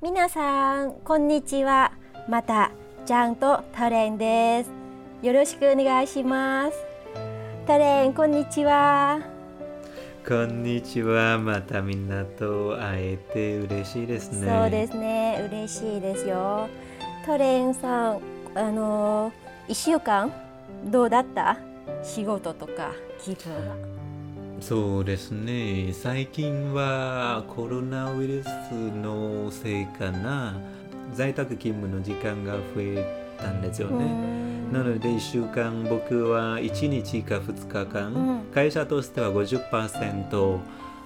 [0.00, 1.90] 皆さんこんにちは。
[2.28, 2.70] また
[3.04, 4.70] ちゃんとタレンです。
[5.22, 6.76] よろしくお願いします。
[7.66, 9.18] タレンこんにちは。
[10.24, 11.36] こんにちは。
[11.38, 14.48] またみんなと会えて嬉しいですね。
[14.48, 15.48] そうですね。
[15.50, 16.68] 嬉しいですよ。
[17.26, 18.20] タレンさん
[18.54, 19.32] あの
[19.66, 20.32] 一週間
[20.84, 21.58] どうだった？
[22.04, 23.74] 仕事とか気分は
[24.60, 25.92] そうですね。
[25.92, 28.48] 最近はコロナウイルス
[29.02, 30.60] のせいかな。
[31.14, 34.04] 在宅勤務の時間が増えたんですよね。
[34.72, 38.40] なので1週間僕は1日か2日間、うん。
[38.52, 40.58] 会社としては50%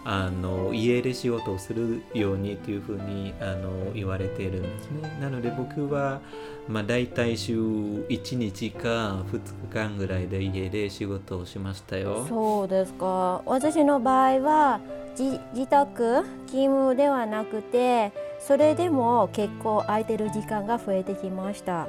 [0.04, 5.16] あの家で仕事をするようにというふうにあの言われているんですね。
[5.20, 6.20] なので僕は
[6.68, 12.26] まあ大体週1日か2日間ぐらいで家で仕事をしましたよ。
[12.28, 13.42] そうですか。
[13.46, 14.80] 私の場合は
[15.18, 21.86] 自自宅勤務ではなくてそれでも結構空いてる時間が増えてきました。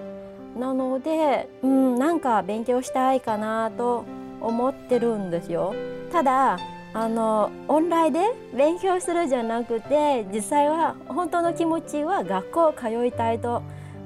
[0.60, 4.06] なので、うん、なんか勉強したいかなと
[4.40, 5.74] 思ってるんですよ。
[6.12, 6.60] ただ
[6.96, 8.20] あのオンラインで
[8.56, 13.64] 勉強するじゃなくて実際は本当の気持ちは学校通いたいと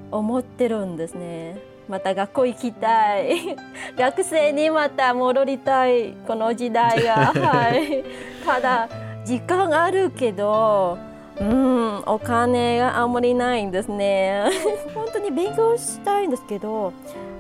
[0.09, 1.57] 思ってるんですね。
[1.89, 3.55] また学校行きたい。
[3.97, 7.15] 学生にまた戻りたいこの時代が。
[7.35, 8.03] はい。
[8.45, 8.87] ただ
[9.25, 10.97] 時間あるけど
[11.39, 14.45] うんお金があんまりないんですね。
[14.95, 16.93] 本当に勉強したいんですけど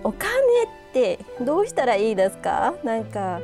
[0.03, 0.29] お金っ
[0.93, 2.73] てどうしたらいいですか？
[2.83, 3.39] なんか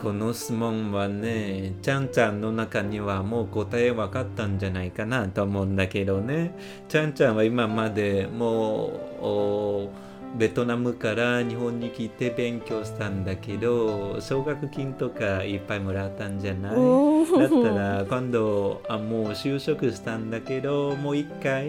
[0.00, 6.56] この質問はね、ちゃんちゃんの中にはもう答え分かったんじゃないかなと思うんだけどね。
[6.88, 8.86] ちゃんちゃんは今までも
[9.20, 9.90] うお
[10.36, 16.76] ベトナムから日本に来て勉強したんだけど、奨学金とかいっぱいもらったんじゃない？
[16.76, 21.68] うんだったら今度あもう就職したんだけど、もう一回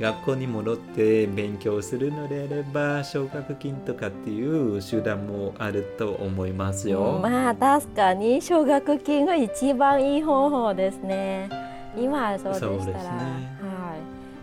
[0.00, 7.18] 学校に戻って勉強するのであれば奨学金とかっていう手段もあると思いますよ。
[7.20, 11.50] まあ確かに奨学金が一番いい方法ですね。
[11.96, 13.02] 今はそうでしたら。
[13.02, 13.08] ね。
[13.60, 13.96] は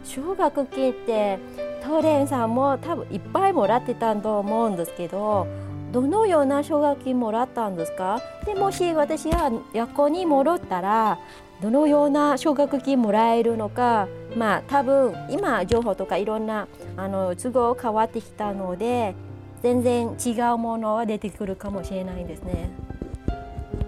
[0.03, 0.07] い。
[0.07, 1.39] 奨学金って
[1.83, 5.47] トレンさんも多分いっぱいもらってたと思うんですけど
[5.91, 8.19] どのような奨学金もらったんですか？
[8.45, 11.17] でもし私が学校に戻ったら
[11.61, 16.67] どのような奨学金もらえるのかまあ多分今情報とかいろんな
[16.97, 19.15] あの都合変わってきたので
[19.61, 22.69] 全然違うものは出てくるかもしれないですね。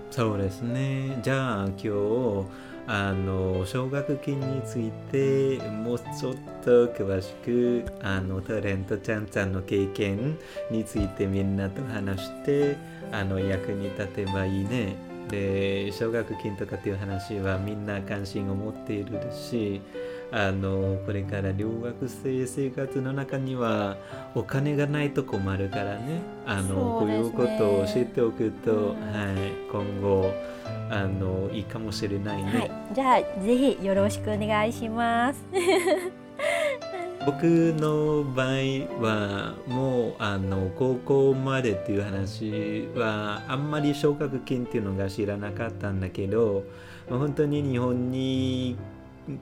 [0.09, 1.19] そうですね。
[1.21, 2.45] じゃあ今日
[2.87, 10.39] あの奨学金についてもうちょっと詳しくあのタレントちゃんちゃんの経験
[10.71, 12.77] についてみんなと話して
[13.11, 15.06] あの役に立てばいいね。
[15.29, 19.81] で奨学金とかっていう話はみんな関心を持っているし
[20.31, 23.97] あのこれから留学生生活の中には
[24.35, 26.21] お金がないと困るからね。
[26.45, 30.33] あのこういうことを知っておくと、うんはい、今後
[30.89, 35.43] あのいいかもしれないね、はい、じゃあぜひよろしくお願いします。
[37.27, 46.63] 僕の場合はもうあの高校までっていう話はあんまり奨学金っていうのが知らなかったんだけど
[47.09, 48.77] 本当に日本に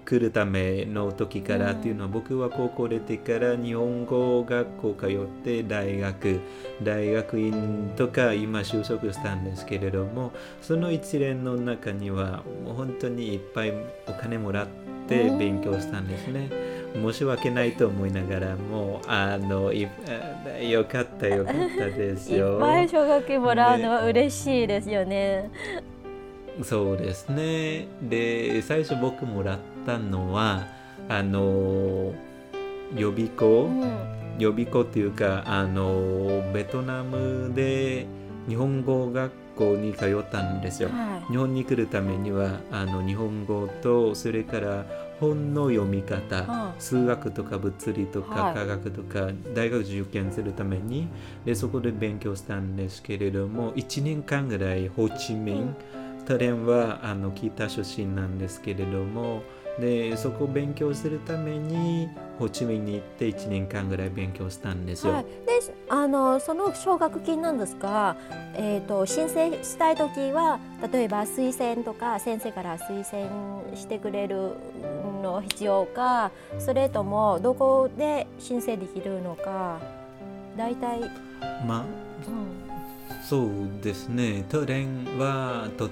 [0.03, 6.40] 来るための時からっていうのは、僕は高校出てから日本語学校通って大学
[6.81, 13.74] 大学院とか今就職したんですけれどもその一連の中にはもう本当にいっぱい
[14.07, 14.68] お金もらっ
[15.07, 16.75] て勉強したんですね。
[17.01, 22.57] 申し訳ないと思いながらもあのいあよかったよかったですいっよ。
[22.59, 25.50] ぱい奨学金もらうのは嬉しいですよね。
[26.63, 27.88] そうですね。
[28.01, 30.67] で、最初僕もらったのは、
[31.09, 32.13] あの、
[32.95, 34.00] 予備校、うん、
[34.39, 38.06] 予備校っていうか、あの、ベトナムで
[38.47, 40.89] 日本語学校に通ったんですよ。
[40.89, 44.85] は日本に来るためには、あの、日本語と、それから
[45.20, 46.74] 本の読み方、うん。
[46.80, 48.54] 数学とか物理とかはい。
[48.54, 51.07] 科学とか大学受験するために
[51.45, 55.75] でそこで勉強したんですけれども1年間ぐらいホーチミン、うん。
[56.25, 59.44] タレンはあの北出身なんですけれども
[59.80, 65.16] でそこを勉強するためにホーチミンに行って1年間ぐらい勉強したんですい、よ。
[65.16, 65.30] はい、で
[65.89, 68.16] あのその奨学金なんですが、
[68.54, 70.60] えー、と申請したい時は
[70.92, 74.54] 例えば推薦とか先生から推薦してくれる
[75.22, 79.80] の必要かそれともどこで申請できるのか
[80.57, 81.86] 大体、うん、まあ
[83.27, 83.50] そう
[83.81, 84.45] ですね。
[84.50, 85.89] トレンはとっ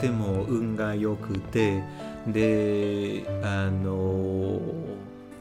[0.00, 1.82] ても運が良くて
[2.27, 4.59] であの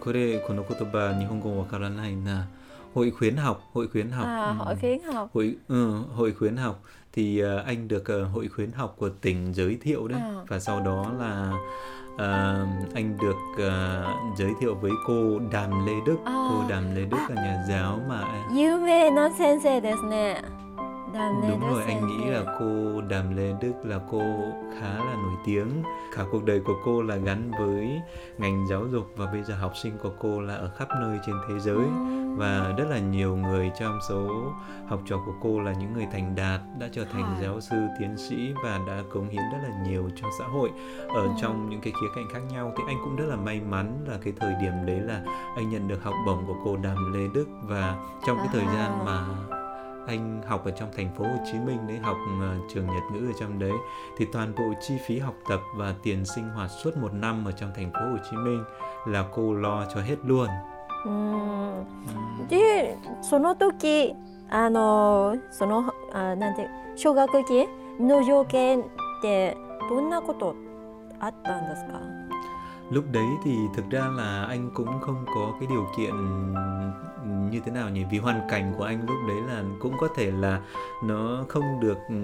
[0.00, 2.48] これこの言葉日本語わからないな
[2.94, 4.64] hội khuyến học hội khuyến học à, ừ.
[4.64, 6.82] hội khuyến học hội ừ, hội khuyến học
[7.12, 10.34] thì uh, anh được uh, hội khuyến học của tỉnh giới thiệu đấy À.
[10.48, 11.52] và sau đó là
[12.14, 16.32] uh, anh được uh, giới thiệu với cô Đàm Lê Đức À.
[16.50, 19.80] cô Đàm Lê Đức là nhà giáo mà 有名な先生
[21.15, 24.21] Đàm Đúng Lê rồi, anh nghĩ là cô Đàm Lê Đức là cô
[24.79, 25.83] khá là nổi tiếng.
[26.15, 28.01] Cả cuộc đời của cô là gắn với
[28.37, 31.35] ngành giáo dục và bây giờ học sinh của cô là ở khắp nơi trên
[31.49, 31.85] thế giới.
[32.37, 34.29] Và rất là nhiều người trong số
[34.87, 38.17] học trò của cô là những người thành đạt đã trở thành giáo sư, tiến
[38.17, 40.71] sĩ và đã cống hiến rất là nhiều cho xã hội.
[41.07, 42.73] Ở trong những cái khía cạnh khác nhau.
[42.77, 45.21] Thì anh cũng rất là may mắn là cái thời điểm đấy là
[45.55, 47.47] anh nhận được học bổng của cô Đàm Lê Đức.
[47.63, 47.95] Và
[48.27, 49.25] trong cái thời gian mà
[50.06, 53.26] anh học ở trong thành phố Hồ Chí Minh đấy học ờ, trường Nhật ngữ
[53.28, 53.72] ở trong đấy
[54.16, 57.52] thì toàn bộ chi phí học tập và tiền sinh hoạt suốt một năm ở
[57.52, 58.64] trong thành phố Hồ Chí Minh
[59.06, 60.48] là cô lo cho hết luôn.
[61.04, 61.86] うん
[62.48, 64.14] でその時
[64.50, 67.66] あのそのあなんて奨学金
[68.00, 68.84] の条件っ
[69.22, 69.56] て
[69.88, 70.54] どんなこと
[71.20, 72.00] あったんですか
[72.91, 76.13] Lúc đấy thì thực ra là anh cũng không có cái điều kiện
[77.51, 78.03] như thế nào nhỉ?
[78.11, 80.61] Vì hoàn cảnh của anh lúc đấy là cũng có thể là
[81.03, 82.15] nó không được ừ,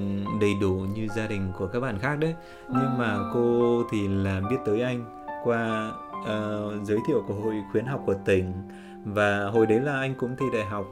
[0.41, 2.35] đầy đủ như gia đình của các bạn khác đấy.
[2.69, 5.05] Nhưng mà cô thì là biết tới anh
[5.43, 5.91] qua
[6.25, 8.53] ờ, giới thiệu của hội khuyến học của tỉnh
[9.05, 10.85] và hồi đấy là anh cũng thi đại học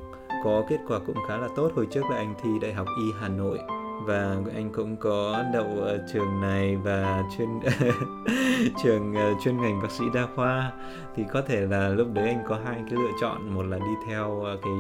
[0.43, 1.71] có kết quả cũng khá là tốt.
[1.75, 3.59] Hồi trước là anh thi đại học y Hà Nội
[4.05, 7.49] và anh cũng có đậu ở trường này và chuyên
[8.83, 10.71] trường ờ, chuyên ngành bác sĩ đa khoa.
[11.15, 13.91] Thì có thể là lúc đấy anh có hai cái lựa chọn một là đi
[14.07, 14.71] theo ờ, cái,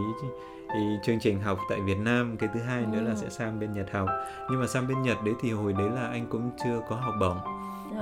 [0.69, 3.15] cái chương trình học tại Việt Nam cái thứ hai nữa là Ừ.
[3.15, 4.09] sẽ sang bên Nhật học.
[4.51, 7.13] Nhưng mà sang bên Nhật đấy thì hồi đấy là anh cũng chưa có học
[7.19, 7.37] bổng.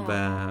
[0.08, 0.48] Và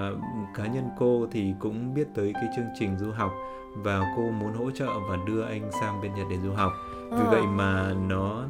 [0.54, 3.30] cá nhân cô thì cũng biết tới cái chương trình du học
[3.76, 6.72] và cô muốn hỗ trợ và đưa anh sang bên Nhật để du học.
[7.10, 7.28] Vì Ừ.
[7.30, 8.42] vậy mà nó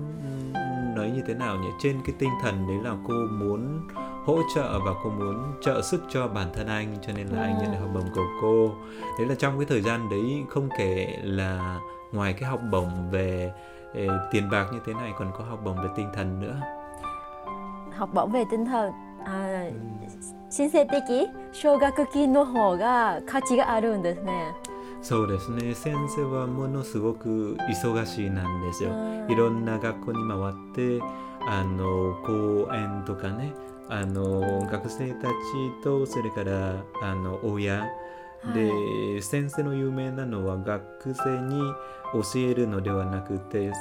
[0.95, 3.87] nói như thế nào nhỉ trên cái tinh thần đấy là cô muốn
[4.25, 7.55] hỗ trợ và cô muốn trợ sức cho bản thân anh cho nên là anh
[7.57, 7.61] Ừ.
[7.63, 8.69] nhận được học bổng của cô
[9.19, 11.79] đấy là trong cái thời gian đấy không kể là
[12.11, 13.51] ngoài cái học bổng về
[13.93, 16.55] ờ, tiền bạc như thế này còn có học bổng về tinh thần nữa
[17.97, 18.91] học bổng về tinh thần
[19.25, 19.69] あ
[20.49, 20.99] 申請的
[21.53, 24.51] 奨学金の方が価値があるんですね。
[25.08, 25.72] そうですね。
[25.72, 28.90] 先生はものすごく忙しいなんですよ。
[28.90, 29.30] うん。
[29.30, 31.00] いろんな学校に回って
[31.46, 33.52] あの講演とかね
[33.88, 35.32] あの学生たち
[35.84, 37.86] とそれからあの親。
[38.52, 41.60] で、先生の有名なのは学生に
[42.12, 43.72] 教えるのではなくて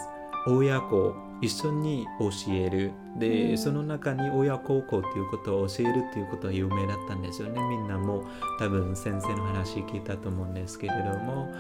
[0.48, 2.92] 親子一緒に教える。
[3.18, 3.58] で、うん。
[3.58, 7.62] その中に親孝行ということを教えるということは有名だったんですよね。
[7.62, 8.24] みんなも
[8.60, 11.54] 多分先生の話聞いたと思うんですけれども。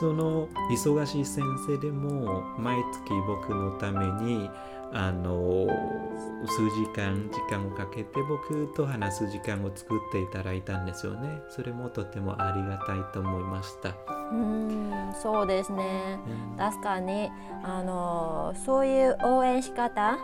[0.00, 4.48] その忙しい先生でも毎月僕のために
[4.92, 5.66] あの
[6.46, 13.94] 数時間時間をかけて僕と話す時間を作っていただいたんですよねそれもとてもありがたいと思いました、
[14.32, 14.72] うん
[15.20, 16.18] そうですね。
[16.50, 17.30] うん確かに
[17.62, 20.18] あのそういう応援仕方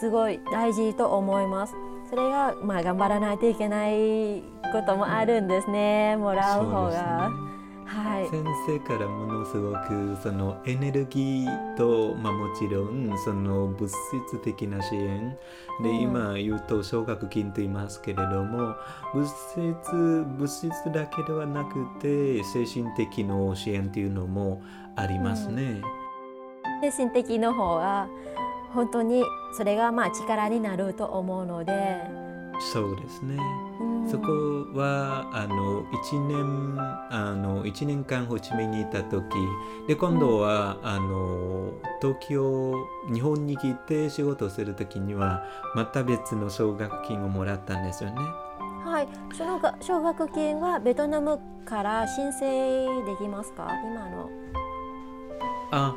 [0.00, 1.74] すごい大事と思います。
[2.10, 4.42] それがまあ頑張らないといけない
[4.72, 6.16] こともあるんですね。
[6.16, 7.30] もらう方が。
[7.86, 8.28] はい。
[8.28, 15.36] 先生からものすごくそのエネルギーと、まあ、もちろんその物質的な支援
[15.82, 18.74] で、うん今言うと奨学金と言いますけれども
[19.14, 24.62] 物質物質だけではなくて精神的の支援というのも
[24.96, 25.80] ありますね。
[26.80, 28.08] 精神的の方が
[28.72, 29.24] 本当に
[29.56, 32.26] それがまあ力になると思うので。
[32.72, 33.38] そうですね。
[34.06, 39.24] うんそこはあの1年あの1年間ホーチミンにいた時
[39.88, 42.74] で今度は、あの東京
[43.12, 45.44] 日本に来て仕事をする時には
[45.74, 48.16] また別の奨学金をもらったんですよね。
[48.84, 53.68] はい、そのが奨学金はベトナムから申請できますか？
[53.84, 54.30] 今の。
[55.72, 55.96] あ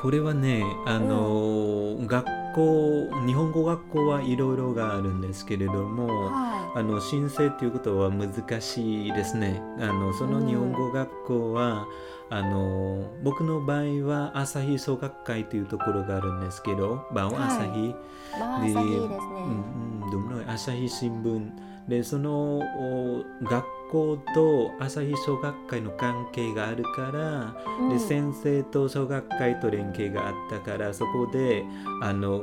[0.00, 6.06] これはねあの、学校日本語学校はいろいろがあるんですけれども。
[6.30, 9.60] はあの申請ということは難しいですね。
[9.80, 11.86] あのその日本語学校は、
[12.28, 18.78] あの僕の場合は朝日総学会というところがあるんですけど、バオはい朝日、で。
[18.78, 21.50] うんうん、どの朝日新聞
[21.88, 27.88] でそのお学校と朝日総学会の関係があるから、うん。
[27.90, 31.64] で先生と小学会と連携があったからそこで
[32.02, 32.42] あの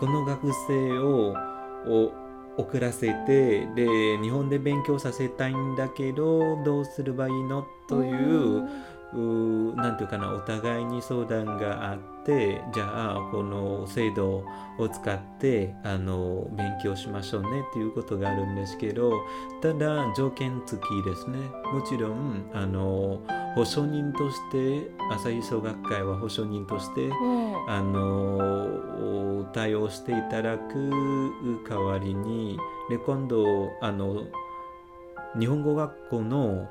[0.00, 1.34] この学生を
[1.86, 2.12] お
[2.56, 7.66] 遅らせてで日本で勉強させたいんだけどどうすればいいの？
[7.88, 8.68] という
[9.14, 14.44] 何て言うかなお互いに相談があってじゃあこの制度
[14.78, 19.12] を使ってあの勉強しましょうねっていうことがあるんですけど
[19.62, 21.38] ただ条件付きですね。
[21.72, 23.20] もちろんあの
[23.54, 30.90] 保証人として朝日小学会は保証人として、うん、あの対応していただく
[31.68, 32.58] 代わりに
[32.90, 34.24] で今度あの
[35.38, 36.68] 日本語学校の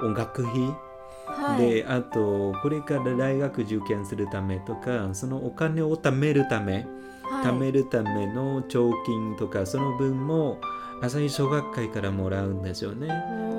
[0.00, 0.89] 音楽費
[1.26, 6.86] はい、であとこれから大学受験するためとかそのお金を貯めるため、
[7.22, 10.58] はい、貯めるための貯金とかその分も
[11.02, 13.08] 朝日小学会からもらうんですよね。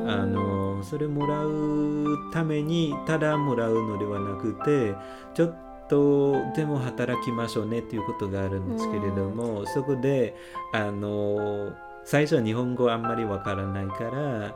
[0.07, 4.95] あのそれもらうためにただもらうのではなくて
[5.33, 5.55] ちょっ
[5.87, 10.35] とでも働きましょうねっていうことがあるんですけれどもそこで
[10.73, 11.71] あの
[12.03, 14.55] 最初は日本語あんまりわからないから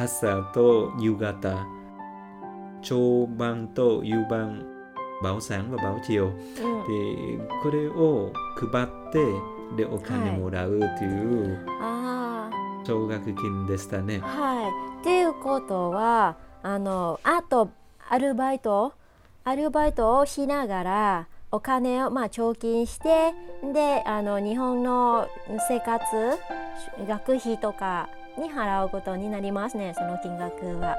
[0.00, 1.66] 朝と夕方。
[2.82, 4.64] 朝晩と夕晩。
[5.20, 9.18] và báo chiều、うん、でこれを配って
[9.76, 11.58] でお金もらうという。
[12.86, 14.20] 奨学金でしたね。
[14.20, 15.00] はい。
[15.00, 17.70] っていうことはあのあと
[18.08, 18.92] アルバイト？
[19.42, 23.34] アルバイトをしながらお金をまあ貯金して
[23.74, 25.26] であの日本の
[25.68, 26.04] 生活
[27.08, 30.96] 学費とかに払うことになりますねその金額は。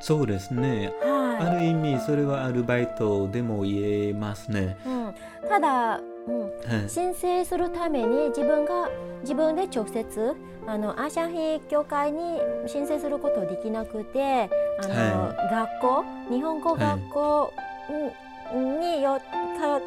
[0.00, 4.76] そうですね、はい、ある意味それはアルバイトでも言えますね。
[4.84, 5.14] うん、
[5.48, 6.40] ただ、うん。
[6.40, 8.88] はい、申請するために自分が
[9.22, 10.34] 自分で直接
[10.66, 14.48] あのアシャヒ協会に申請することできなくて
[14.80, 17.52] あの、はい、学校日本語学校
[18.80, 19.24] によ通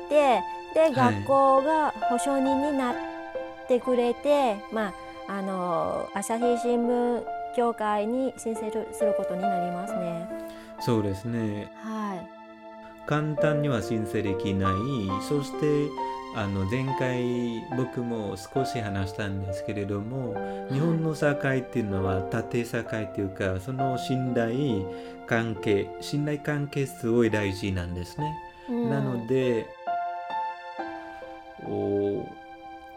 [0.05, 0.41] って
[0.73, 2.95] で学校が保証人になっ
[3.67, 4.93] てくれて、まあ
[5.27, 7.23] あの朝日新聞
[7.55, 10.27] 協会に申請することになりますね。
[10.79, 11.71] そうですね。
[11.81, 12.29] はい。
[13.07, 14.73] 簡単には申請できない。
[15.27, 15.89] そして
[16.35, 20.35] あの前回僕も少し話したんですけれども
[20.69, 24.85] 日本の社会っていうのは縦社会っていうかその信頼
[25.27, 28.35] 関係信頼関係すごい大事なんですね。
[28.69, 29.65] うん、なので
[31.63, 32.27] お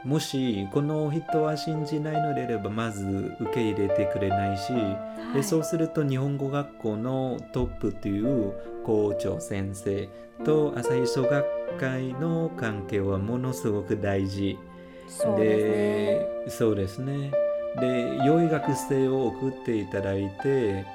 [0.04, 8.52] もしこの人は信じないのであればまず受け入れてくれないし、はい、でそうすると日本語学校のトップという
[8.84, 10.08] 校長先生
[10.44, 11.44] と朝日小学
[11.78, 14.58] 会の関係はものすごく大事。
[15.36, 17.32] でそうですね。
[17.80, 20.86] で良い学生を送っていただいて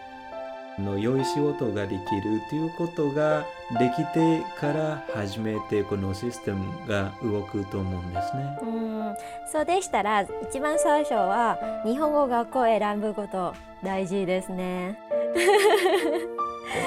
[0.80, 3.46] の良い仕事ができるということが
[3.80, 8.58] できてから初めてこのシステムが動くと思うんですね。
[8.62, 9.16] うん
[9.52, 13.54] そうでしたら一番最初は日本語学校を選ぶこと
[13.84, 14.98] 大事ですね。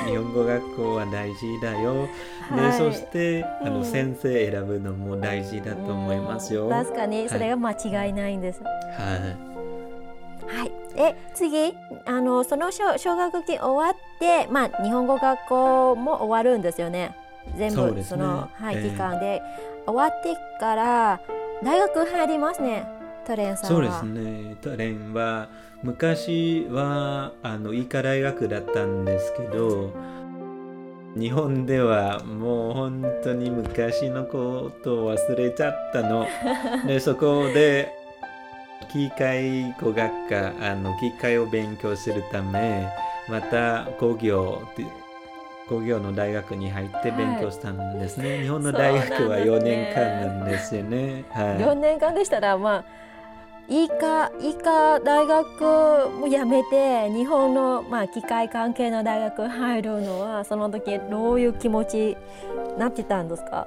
[0.06, 2.08] 日本語学校は大事だよ。
[2.50, 6.68] はい、でそして、あの、先生選ぶのも大事だと思いますよ。
[6.68, 8.62] 確かにそれが間違いないんです。
[8.62, 8.70] は
[9.52, 9.55] い。
[10.46, 10.72] はい。
[10.96, 11.74] え次
[12.06, 17.14] あのその奨学金終わってまあ日本語学校も終わるんですよね。
[17.56, 19.40] 全部そ、ね,、の、はい、期間で、
[19.86, 21.20] 終わってから
[21.62, 22.86] 大学入りますね。
[23.24, 24.56] トレンさんそうですね。
[24.60, 25.48] トレンは
[25.82, 29.92] 昔はあの医科大学だったんですけど
[31.16, 36.26] 日本ではもう本当に昔のことを忘れちゃったの
[36.86, 37.92] でそこで
[38.92, 42.88] 機械工学科あの機械を勉強するため
[43.28, 44.62] また工業
[45.68, 51.24] 工業の大学に入って勉強したんですね、はい、日本の大学は4年間なんですよね。
[51.30, 52.84] はい、4年間でしたらまあ
[53.68, 62.16] 医科医科大学も辞めて日本の、まあ、機械関係の大学入るのはその時どういう気持ち
[62.78, 63.66] なってたんですか？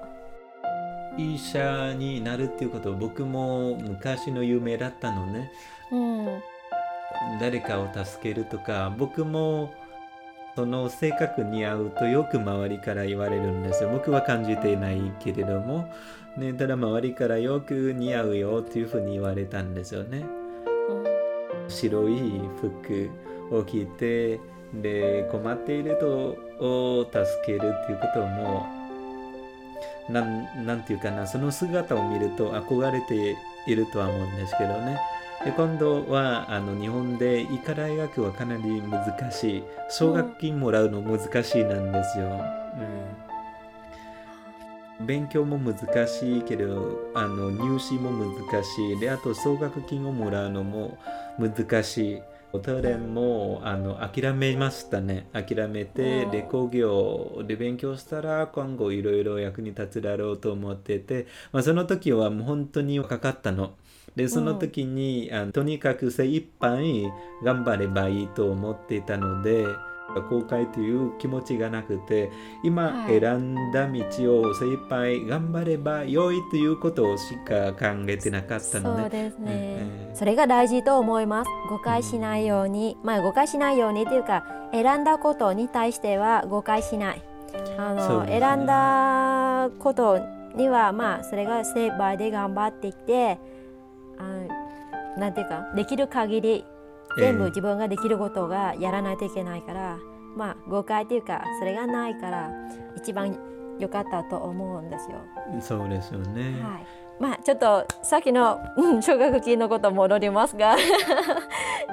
[1.19, 5.51] 医者になるっていうこと僕も昔の夢だったのね、
[5.91, 6.41] うん、
[7.39, 9.73] 誰かを助けるとか僕も
[10.55, 13.89] その性格に合うとよく周りから言われるんですよ。
[13.89, 15.89] 僕は感じていないけれども。
[16.38, 20.25] ね、ただ周りからよく似合うよっていうふうに言われたんですよね。
[21.67, 23.09] 白い服
[23.51, 24.39] を着て
[24.73, 26.07] で困っている人
[26.59, 28.78] を助けるっていうことも
[30.09, 35.00] なんなんていうかなその姿を見ると憧れているとは思うんですけどね。
[35.45, 42.25] で今度はあの日本で医科大学はかなり難しい奨学金もらうの難しいなんですよ。
[42.25, 43.29] うん
[45.01, 50.98] 勉強も難しいけどあの入試も難しいであと奨学金をもらうのも
[51.38, 52.21] 難しい
[52.58, 63.74] トレンもあの諦めましたね諦めてで工業で勉強したら今後いろいろ役に立つだろうと思ってて、まあ、その時はもう本当にかかったの。
[64.15, 67.10] でその時に、あのとにかく精一杯
[67.44, 69.65] 頑張ればいいと思っていたので
[70.30, 72.32] 後悔という気持ちがなくて
[72.63, 81.50] 今選んだ道を精一杯頑張れば良いということしか考えてなかったのでそうですね、えー、それが大事と思います。
[81.70, 87.22] 誤解しないように、まあ誤解しないようにというか選んだことに対しては誤解しない。
[87.78, 90.20] あの、ね、選んだこと
[90.56, 93.39] にはまあそれが精一杯で頑張ってきて
[94.18, 96.66] あなんていうかできる限り
[97.18, 102.50] 全部自分ができることがやらないといけないから、えー、まあ誤解っていうかそれがないから
[102.96, 103.38] 一番
[103.80, 105.22] 良かったと思うんですよ。
[105.62, 106.62] そうですよね。
[106.62, 106.86] はい。
[107.20, 110.78] まあちょっとさっきの、うん、奨学金のこと戻りますが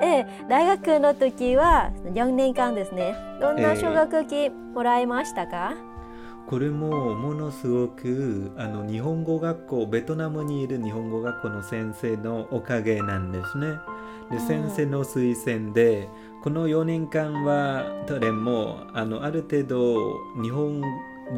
[0.01, 5.96] で 大学の時は4年間ですねどんな奨学金もらいましたか、えー
[6.49, 13.67] これもものすごくあの日本語学校ベトナムにいる日本語学校の先生のおかげなんですね。
[14.31, 16.09] で先生の推薦で
[16.43, 19.97] この4年間はどれもあのある程度
[20.43, 20.83] 日本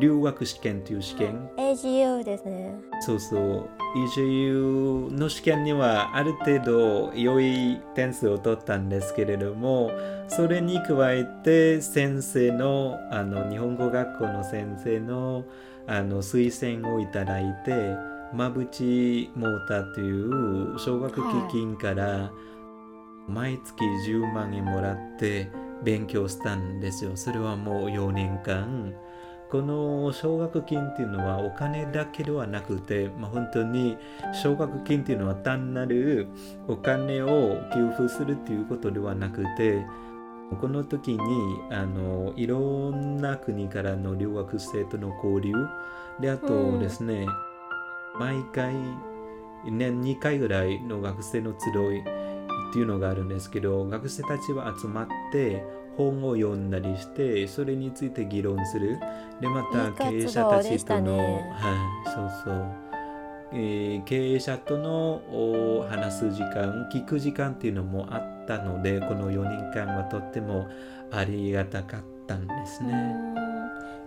[0.01, 9.91] 留学試験という試験 AGU ですねそうそう EGU の試験にはある程度良い点数を取ったんですけれども
[10.29, 15.45] それに加えて先生のあの日本語学校の先生の
[15.87, 17.73] あの推薦をいただいて
[18.35, 22.31] 馬淵モーターという奨学基金から
[23.27, 25.51] 毎月10万円もらって
[25.83, 27.13] 勉強したんですよ。
[27.17, 28.93] それはもう4年間。
[29.51, 33.97] この奨学金っていうのはお金だけではなくて、まあ、本当に
[34.43, 36.29] 奨学金っていうのは単なる
[36.67, 39.87] お金を給付するっていうことではなくて
[40.61, 41.19] この時に
[41.71, 45.55] あのいろんな国からの留学生との交流
[46.21, 47.27] であとですね、
[48.15, 48.75] うん、毎回
[49.65, 55.65] 年2回ぐらいの学生の集いっていうのがあるんですけど学生たちは集まって
[55.99, 58.99] 本を読んだりしてそれについて議論する
[59.41, 62.77] でまた経営者たちとの、ね、はいそうそう、
[63.53, 70.69] えー、経営者との話す時間聞く時間っていうのもあったのでこの4年間はとっても
[71.11, 73.49] ありがたかったんですね。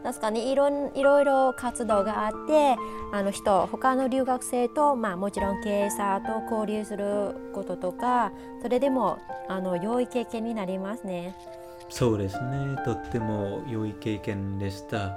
[0.04, 2.76] 確かにいろいろいろ活動があって
[3.14, 8.32] あの人他の留学生と、まあ、もちろん経営者と交流することとか
[8.64, 11.36] それでもあの良い経験になりますね。
[11.92, 12.78] そうですね。
[12.86, 15.12] とっても良い経験でした。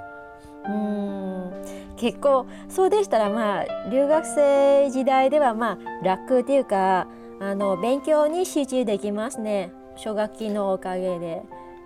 [0.66, 1.94] うん。
[1.96, 7.06] 結構そうでしたらまあ留学生時代ではまあ楽っていうか
[7.40, 9.72] あの勉強に集中できますね。
[9.96, 11.42] 奨学金のおかげで。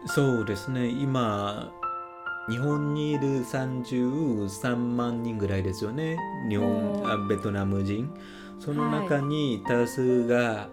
[0.07, 0.89] そうですね。
[0.89, 1.71] 今
[2.49, 6.17] 日本にいる33万人ぐらいですよね。
[6.49, 8.11] 日本、うん、ベトナム人。
[8.59, 10.69] その中に多数が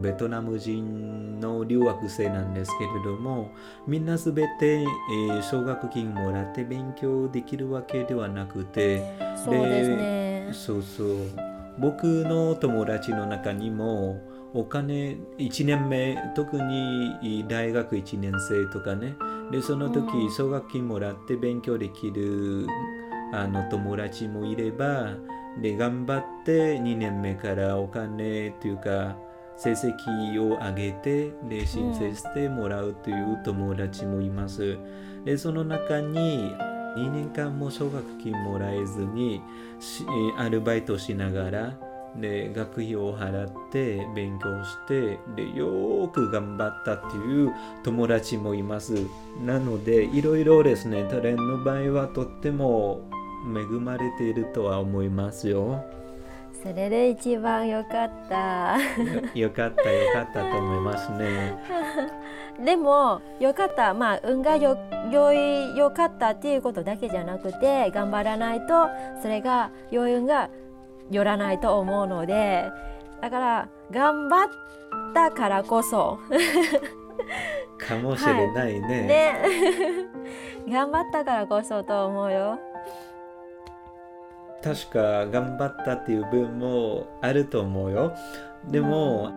[0.00, 3.50] ベトナム人の留学生なんですけれども
[3.86, 10.50] みんなすべて、えー、奨学金もらって勉強できるわけではなくてそうですね。
[10.52, 11.06] そうそう。
[11.78, 14.20] 僕の友達の中にも
[14.54, 19.16] お金1年目特に大学1年生とかね。
[19.50, 22.66] でその時奨学金もらって勉強できる
[23.32, 25.14] あの友達もいれば
[25.60, 29.16] で頑張って2年目からお金というか
[29.56, 34.78] 成績を上げてで申請してもらうという友達もいます。
[35.24, 36.54] でその中に
[36.96, 39.42] 2年間も奨学金もらえずに
[40.38, 41.78] アルバイトしながら
[42.20, 47.52] で学費を払って勉強してでよく頑張ったっていう
[47.84, 48.94] 友達もいます
[49.44, 53.02] なのでいろいろですねトレンの場合はとっても
[53.54, 55.84] 恵まれているとは思いますよ。
[56.66, 58.76] それで一番良かった。
[59.38, 61.56] よかったよかったと思いますね。
[62.64, 63.94] でもよかった。
[63.94, 64.76] まあ運がよ
[65.12, 68.88] よいよかったっていうことだけじゃなくて頑張らないと
[69.22, 70.50] それが余裕が
[71.08, 72.68] よらないと思うので
[73.20, 74.48] だから頑張っ
[75.14, 76.18] たからこそ。
[77.78, 78.88] かもしれないね。
[78.88, 79.36] はい、ね。
[80.68, 82.58] 頑張ったからこそと思うよ
[84.66, 88.12] 確か頑張ったっていう分もあると思うよ。
[88.68, 89.30] でも、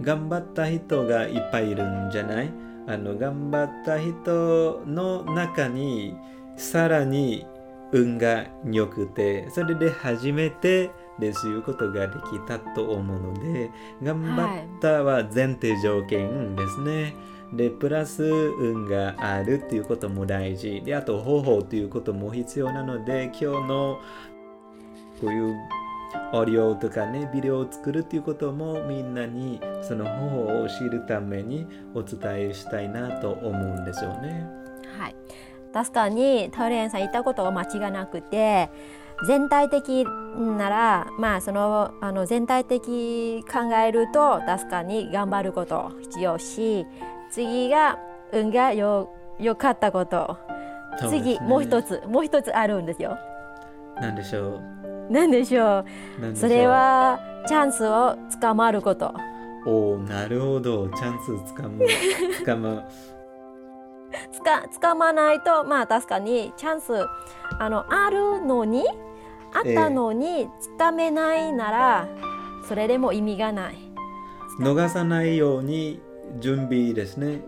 [0.00, 2.52] 頑張った人がいっぱいいるんじゃない？
[2.86, 6.16] あの頑張った人の中に
[6.56, 7.46] さらに
[7.92, 13.70] 運が良くてそれで初めてレスいうことができたと思うので
[14.02, 17.14] 頑張ったは前提条件ですね。
[17.52, 24.00] でプラス運があるっていうことも大事であと方法ということも必要なので今日の
[25.20, 25.54] こういう
[26.32, 34.46] オリオとかねビデオを作るっていうこともみんなにその方法を知るためにお伝えしたいなと思うんですよね。
[34.98, 35.16] はい
[35.72, 38.70] 確かにトレンさん言ったことは間違いなくて
[39.26, 46.86] 全体的ならまあそのあの全体的考えると確かに頑張ること必要し
[47.34, 47.98] 次が
[48.32, 50.38] 運がよよかったこと、
[51.02, 52.00] ね、次もう一つ。
[52.06, 53.18] もう一つあるんですよ。
[54.00, 54.62] 何でしょう？
[55.10, 55.84] 何でしょ
[56.22, 56.36] う？
[56.36, 57.18] それは
[57.48, 59.12] チャンスをつかまること。
[59.66, 60.88] おおなるほど。
[60.90, 61.84] チャンスつかむ。
[62.38, 62.84] つかむ。
[64.30, 66.92] つかつかまないとまあ確かにチャンス
[67.58, 68.84] あのあるのに
[69.52, 73.78] あったのにつかめないなら、えー、それでも意味がない。
[74.60, 76.00] 逃さないように
[76.40, 77.40] 準備ですね。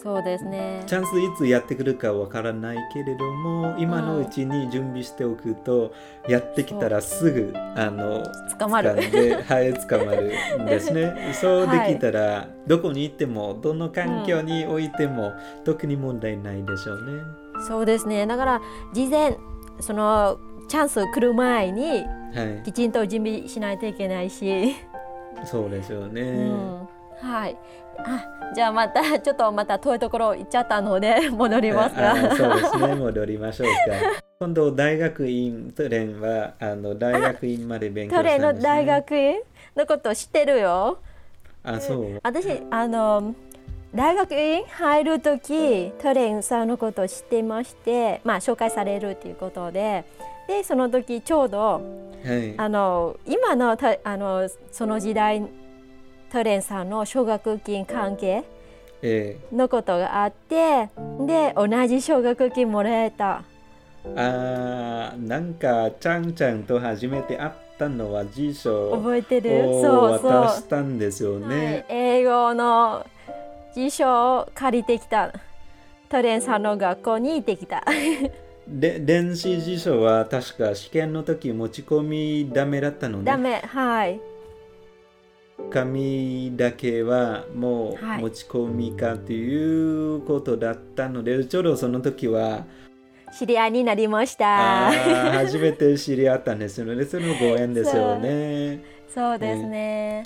[0.00, 0.84] そうですね。
[0.86, 5.92] チャンスいつやってくるかわからないけれども、今のうちに準備しておくと、
[6.28, 8.22] やってきたらすぐあの
[8.58, 8.94] 捕まる。
[9.10, 11.32] で、はい、捕まるんですね。
[11.34, 17.22] そうできたら、はい、どこに行っても、どの環境においても、うん、特に問題ないでしょうね。
[17.66, 18.24] そうですね。
[18.24, 19.36] だから事前
[19.80, 22.04] そのチャンス来る前に、
[22.34, 24.76] はい、きちんと準備しないといけないし。
[25.44, 26.22] そうですよね。
[26.22, 26.24] う
[26.84, 26.88] ん
[27.20, 27.58] はい。
[28.04, 32.14] あ、じゃあまたちょっとまた遠いところ行っちゃったので戻りますか。
[32.36, 32.94] そうですね。
[32.94, 33.74] 戻りましょうか。
[34.40, 39.40] 今度大学院トレンはあの大学院まで勉強したんです、ね、トレンの大学院
[39.76, 40.98] のこと知ってるよ。
[41.64, 42.20] あ、そう。
[42.22, 43.34] 私あの
[43.94, 50.04] 大学院入る時トレンさんのことを知ってまして、まあ紹介されるということで。
[50.48, 51.80] でその時ちょうど、は
[52.24, 55.46] い、あの今のたあのその時代
[56.30, 58.44] トレンさんの奨学金関係
[59.52, 60.88] のことがあって、
[61.26, 63.42] で同じ奨学金もらえた。
[64.16, 69.50] あなんかちゃんちゃんと初めて会ったのは辞書覚えてる？
[69.82, 70.32] そうそう。
[70.32, 73.06] 渡したんですよね、はい、英語の
[73.74, 75.32] 辞書を借りてきた。
[76.08, 77.84] トレンさんの学校に行ってきた。
[78.66, 83.24] で電子辞書は確か試験の時持ち込みダメだったのね。
[83.24, 84.20] ダメはい
[85.70, 92.64] 紙だけはもう持ち込みかということだったので、はい、ちょうどその時は
[93.36, 94.90] 知り合いになりました。
[95.32, 96.82] 初めて知り合ったんです。
[96.82, 98.82] のでそのご縁ですよね。
[99.08, 100.24] そうですね、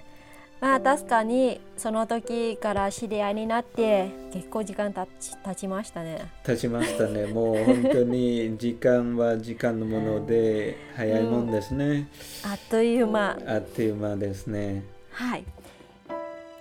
[0.60, 6.20] まあ確かにその時から知り合いになって結構時間たち経ちましたね。
[6.44, 7.26] 経ちましたね。
[7.26, 12.08] もう本当に時間は時間のもので 早いもんですね、
[12.44, 13.38] うん、あっという間。
[13.46, 15.44] あっという間ですねはい。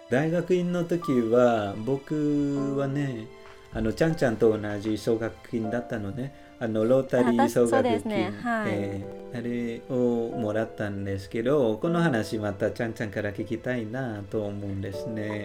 [0.10, 3.28] 大学院の時は僕はね
[3.74, 6.34] あのちゃんちゃんと同じ奨学金だったのね。
[6.60, 8.34] あのロータリー奨学金、ね。
[8.44, 15.44] はい、えー、あれをもらったんですけどこの話またちゃんちゃんから聞きたいなと思うんですね。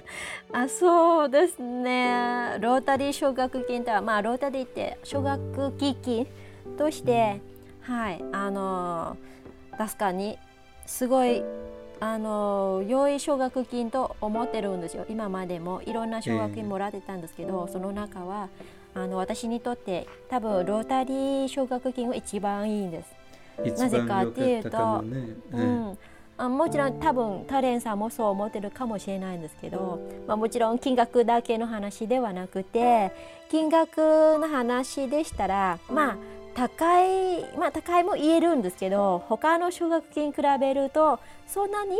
[0.52, 2.56] あそうですね。
[2.60, 6.26] ロータリー奨学金とはまあロータリーって奨学基金
[6.78, 7.40] として、
[7.82, 8.24] はい。
[8.32, 9.18] あの
[9.76, 10.38] 確かに
[10.86, 11.42] すごい
[12.00, 15.06] あの良い奨学金と思ってるんですよ。
[15.08, 18.48] 今までもいろんな奨学金もらってたんですけど、その中は
[18.94, 23.80] あの私にとって多分ロータリー奨学金が一番いいんです。
[23.80, 25.98] なぜかっていうと、ね、うん。
[26.36, 33.12] あもちろん多分タレンさんもそう思ってるかもしれないんですけど、まあ、もちろん金額だけの話ではなくて
[33.50, 33.98] 金額
[34.38, 36.16] の話でしたらまあ
[36.54, 41.98] 高いまあ高いも言えるんですけど他の奨学金比べるとそんなに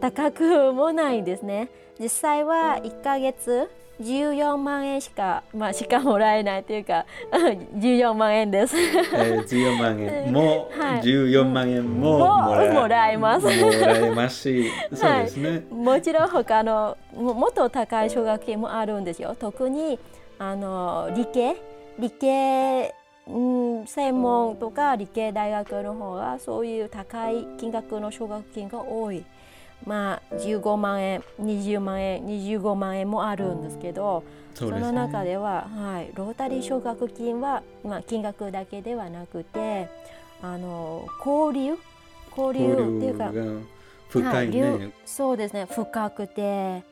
[0.00, 1.68] 高くもないんですね。
[1.98, 8.76] 実際は1ヶ月14万円しか、まあ、しかもらえないというか 14万円です。
[8.76, 10.32] えー、14万円。
[10.32, 13.46] も、はい、14万円ももらえます。
[13.46, 19.36] もらえますしそうですね、はい、もちろん他のもっと高い奨学金もあるんですよ。
[19.38, 19.98] 特に
[20.38, 21.56] あの理系。
[21.96, 22.92] 理系
[23.26, 29.24] うん、専門とか理系大学の方がそういう高い金額の奨学金が多い。
[29.86, 39.88] まあ15万円20万円25万円もあるんですけどそ、ね,、の中では、はい、ロータリー奨学金は、まあ、金額だけではなくて
[40.40, 41.76] あの交流？
[42.36, 43.32] 交流っていうか
[44.08, 45.66] 深いね、はい、そうですね。
[45.70, 46.82] 深くて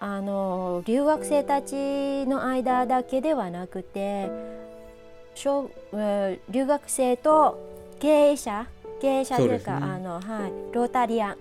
[0.00, 4.30] あの留学生たちの間だけではなくて
[5.34, 7.58] 留学生と
[7.98, 8.66] 経営者
[9.00, 11.36] 経営者というかねあの、はい、ロータリアン。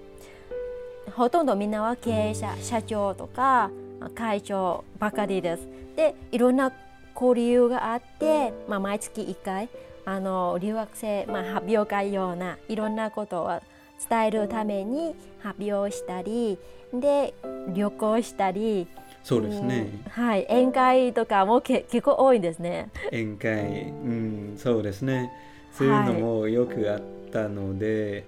[1.15, 3.69] ほとんどみんなは経営者社長とか
[4.15, 5.67] 会長ばかりです。
[5.95, 6.71] でいろんな
[7.13, 9.69] 交流があって、まあ、毎月1回
[10.06, 13.62] あの留学生、まあ、発表会ようないろんなことを
[14.10, 16.58] 伝えるために発表したり
[16.93, 17.34] で
[17.73, 18.88] 旅行したり
[19.23, 19.89] そうですね。
[20.05, 22.89] うんはい、宴会とかもけ結構多いんですね。
[23.12, 25.31] 宴会、うん、そうですね。
[25.71, 28.25] そういうのもよくあったので、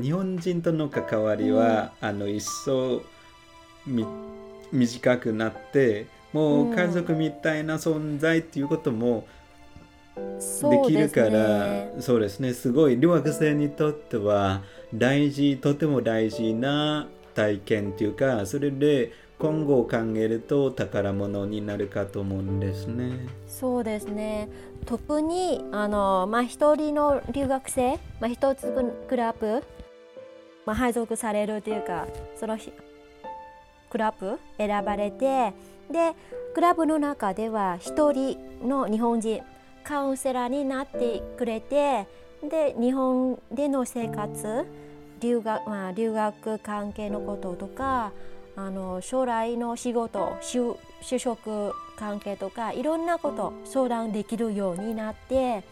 [0.00, 3.02] 日本人との関わりは、あの一層
[3.86, 4.06] み
[4.72, 9.26] 短くなって、もう家族みたいな存在っていうことも
[10.16, 11.28] できるから、
[11.66, 11.92] ね。
[12.00, 12.54] そうですね。
[12.54, 14.62] すごい留学生にとっては
[14.94, 23.26] 大事、とても大事な体験っていうか、それで今後を考えると宝物になるかと思うんですね。
[23.48, 24.50] そうですね。
[24.84, 28.70] 特にあのまあ一人の留学生、まあ一つ
[29.08, 29.64] クラブ、
[30.66, 32.06] まあ配属されるというか
[32.38, 32.70] そのひ
[33.88, 35.54] クラブ選ばれて、
[35.90, 36.12] で
[36.52, 39.40] クラブの中では一人の日本人
[39.84, 42.06] カウンセラーになってくれて、
[42.46, 44.66] で日本での生活、
[45.20, 48.12] 留学まあ留学関係のこととか。
[48.66, 50.76] あの将来の仕事就
[51.18, 55.64] 職関係とかいろんなこと相談できるようになって、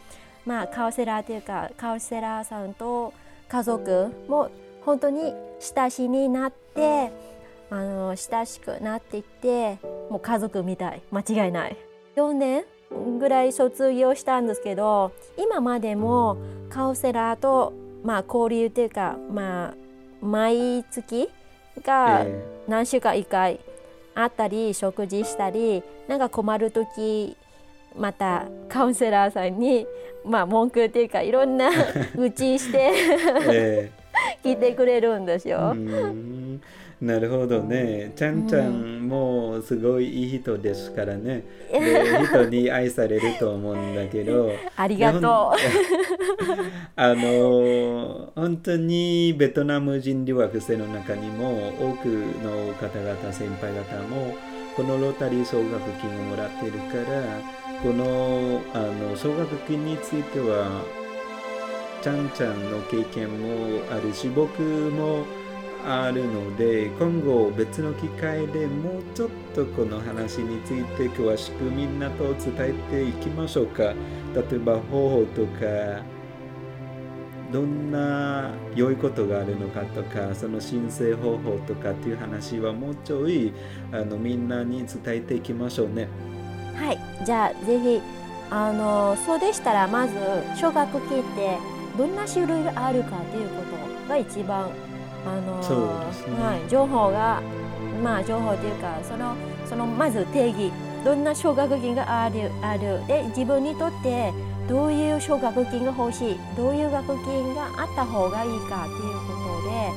[0.47, 3.13] まあ、カウンセラーというかカウンセラーさんと
[3.49, 4.51] 家族も
[4.87, 7.13] 本当に親しになって
[7.71, 11.03] あの親しくなっていってもう家族みたい。
[11.11, 11.77] 間違いない。
[12.17, 12.65] 4年
[13.19, 16.39] ぐらい卒業したんですけど今までも
[16.71, 19.75] カウンセラーと、まあ、交流というか、まあ、
[20.25, 21.29] 毎月
[21.81, 23.61] がえ何週間1回
[24.15, 27.37] 会ったり食事したりなんか困る時
[27.97, 29.87] またカウンセラーさんに、
[30.25, 31.71] まあ、文句っていうかいろんな
[32.15, 32.93] 愚痴して
[33.49, 33.91] え
[34.45, 35.75] 聞いてくれるんですうよ。
[37.01, 38.13] んなるほどね。
[38.17, 41.45] ちゃんちゃんもすごいいい人ですからね。
[41.71, 44.51] で人に愛されると思うんだけど。
[44.77, 45.21] ありがとう。
[46.97, 54.35] あの本当にベトナム人留学生の中にも多くの方々先輩方も
[54.77, 57.23] このロータリー奨学金をもらっているから
[57.83, 60.83] このあの奨学金については
[62.03, 65.25] ちゃんちゃんの経験もあるし僕も
[65.87, 73.95] あるので今後別の機会でもうちょっとこの話について詳しくみんなと伝えていきましょうか例
[74.53, 76.03] えば方法とか
[77.53, 83.53] どんな良いことがあるのかとかその申請方法とかっていう話はもうちょい
[83.91, 86.09] あのみんなに伝えていきましょうね。
[86.75, 88.01] はい、じゃあぜひ
[88.51, 90.15] あのそうでしたらまず
[90.61, 91.59] 奨学金って
[91.97, 93.63] どんな種類があるかというこ
[94.05, 94.71] とが一番
[95.29, 97.43] あの、そうですねはい、情報が
[98.03, 99.35] まあ情報というかその
[99.69, 100.73] そのまず定義
[101.05, 104.33] どんな奨学金があるあるで自分にとって
[104.69, 109.91] どういう奨学金が欲しいどういう学金があった方がいいかということで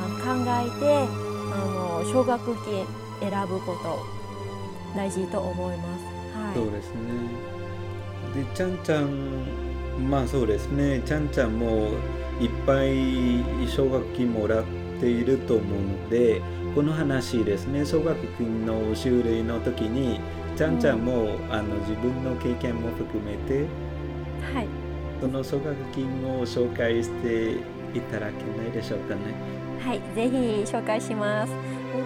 [0.00, 1.06] あの考えて
[1.52, 2.86] あの奨学金
[3.20, 4.18] 選ぶこと
[4.96, 6.04] 大事と思います。
[6.36, 7.48] はいそうですね。
[8.34, 11.02] で、ちゃんちゃん、まあそうですね。
[11.04, 11.90] ちゃんちゃんも
[12.40, 14.64] いっぱい奨学金もらっ
[15.00, 16.40] ていると思うので、
[16.74, 20.20] この話ですね、奨学金の種類の時に、
[20.56, 23.66] ちゃんちゃんも、あの自分の経験も含めて、
[24.54, 24.88] はい
[25.20, 27.56] その奨学金を紹介して
[27.92, 29.34] いただけないでしょうかね。
[29.80, 31.52] はい、ぜひ紹介します。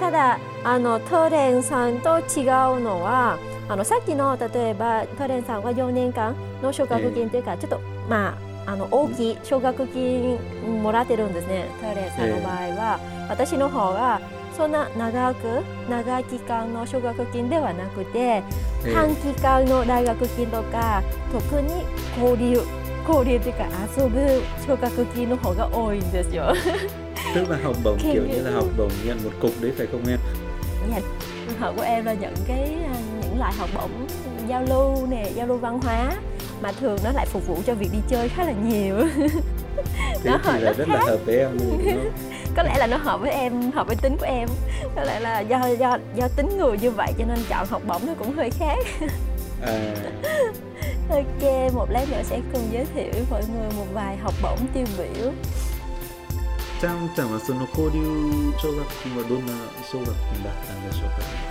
[0.01, 10.38] ただあのトレンさんと違うのはあのさっきの例えばトレンさんは4年間の奨学金というか、ちょっとまああの大きい奨学金
[10.83, 14.20] もらってるんですねトレンさんの場合は、私の方は
[14.57, 18.42] そんな長く長い期間の奨学金ではなくて、え
[18.87, 21.85] え短期間の大学金とか特に
[22.20, 22.61] 交流
[23.09, 26.53] 交流というか遊ぶ奨学金の方が多いんですよ。
[27.35, 30.18] Tức là học bổng Kiểu như- là học bổng nhận một cục đấy phải không em?
[30.90, 31.01] Dạ,
[31.61, 32.77] học của em là những cái
[33.22, 33.90] những loại học bổng
[34.48, 36.12] giao lưu nè, giao lưu văn hóa
[36.62, 38.96] mà thường nó lại phục vụ cho việc đi chơi khá là nhiều.
[40.24, 41.06] Thế Nó thì hợp- là nó rất là khác.
[41.08, 42.12] hợp với em rồi đúng không?
[42.56, 44.50] Có lẽ là nó hợp với em, hợp với tính của em.
[44.96, 48.06] Có lẽ là do do do tính người như vậy cho nên chọn học bổng
[48.08, 48.78] nó cũng hơi khác.
[49.62, 49.94] À,
[51.10, 54.60] Ok, một lát nữa sẽ cùng giới thiệu với mọi người một vài học bổng
[54.74, 55.32] tiêu biểu.
[56.82, 59.54] ちゃんちゃんはその交流奨学金はどんな
[59.92, 61.51] 奨学金だったんでしょうかあ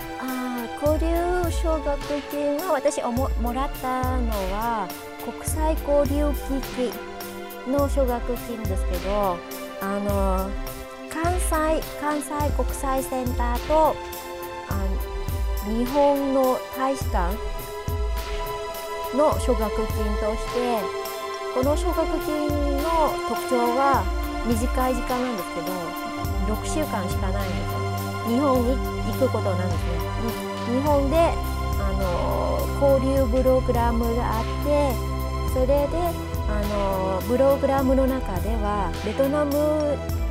[0.82, 1.06] 交流
[1.48, 1.96] 奨学
[2.28, 4.88] 金は私ももらったのは
[5.22, 9.38] 国際交流機器の奨学金ですけど
[9.80, 10.50] あの
[11.08, 13.94] 関西関西国際センターと
[14.68, 14.82] あ
[15.70, 17.32] 日本の大使館
[19.16, 19.86] の奨学金
[20.18, 20.82] として
[21.54, 22.48] この奨学金
[22.82, 24.02] の特徴は
[24.48, 25.70] 短い時間なんですけど
[26.58, 27.82] 6週間しかないんですよ。
[28.26, 30.11] 日本に行くことなんですね。
[30.72, 31.16] 日本で
[31.78, 35.12] あの交流プログラムがあって
[35.52, 35.86] それで
[36.48, 39.52] あのプログラムの中ではベトナム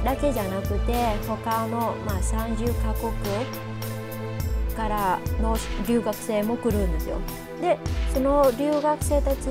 [0.03, 0.93] だけじゃなくて
[1.27, 3.11] 他の、まあ、30カ国
[4.75, 5.55] からの
[5.87, 7.19] 留学生も来るんですよ。
[7.61, 7.77] で
[8.11, 9.47] その留学生たち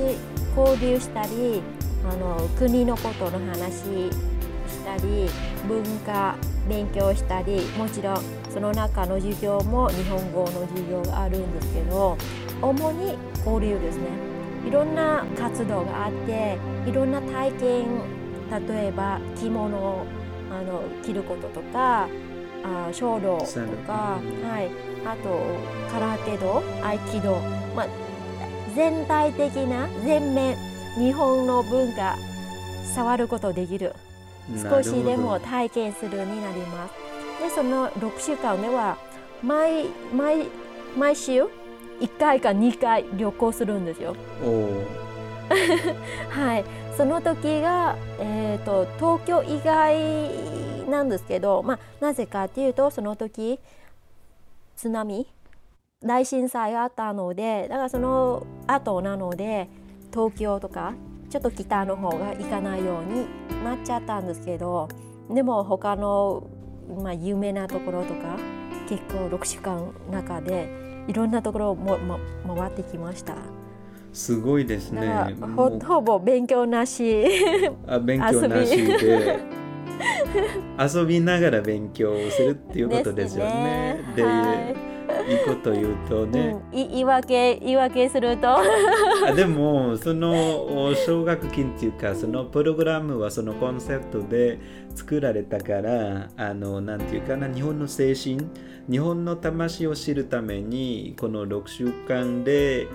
[0.57, 1.63] 交流したり
[2.11, 4.11] あの国のことの話し
[4.85, 5.29] たり
[5.69, 6.35] 文化
[6.69, 12.17] 勉強したりもちろんその中の授業も日本語の授業があるんですけど
[12.61, 14.05] 主に交流ですね。
[14.67, 17.87] いろんな活動があっていろんな体験
[18.69, 20.05] 例えば着物を
[20.51, 22.09] あの着ることとか
[22.63, 23.47] あ書道と
[23.87, 24.71] か、はい、
[25.07, 25.41] あと
[25.91, 27.37] 空手道合気道、
[27.75, 27.87] まあ、
[28.75, 30.57] 全体的な全面
[30.99, 32.17] 日本の文化
[32.95, 33.95] 触ることできる。
[34.59, 37.20] 少しでも体験するになります。
[37.41, 38.99] でその6週間では
[39.43, 40.47] 毎毎
[40.97, 41.45] 毎週
[42.01, 44.15] 1回か2回旅行するんですよ。
[46.31, 46.65] はい、
[46.97, 53.59] その時が、えーと、東京以外なんですけど、まあ、なぜかっていうとその時
[54.77, 55.27] 津波
[56.03, 59.69] 大震災があったのでだからその後なので
[60.13, 60.95] 東京とか
[61.29, 63.27] ちょっと北の方が行かないように
[63.65, 64.89] なっちゃったんですけど
[65.31, 66.45] でも他の、
[67.03, 68.37] まあ、有名なところとか
[68.89, 70.69] 結構6週間中で
[71.07, 72.19] いろんなところをも、ま、
[72.57, 73.37] 回ってきました。
[74.13, 75.37] すごいですね。
[75.57, 77.25] ほほぼ勉強なし。
[77.87, 79.39] あ勉強なしで
[80.79, 84.01] 遊びながら勉強するっていうことですよね。
[84.17, 84.55] で、ねは
[84.87, 84.90] い
[85.31, 88.59] いいこと言うとね、うん、言い訳言い訳すると。
[89.29, 94.59] あでもその奨学金っていうかそのプログラムはそのコンセプトで
[94.95, 98.39] 作られたからあのなんていうかな日本の精神
[98.91, 102.89] 日本の魂を知るためにこの6週間で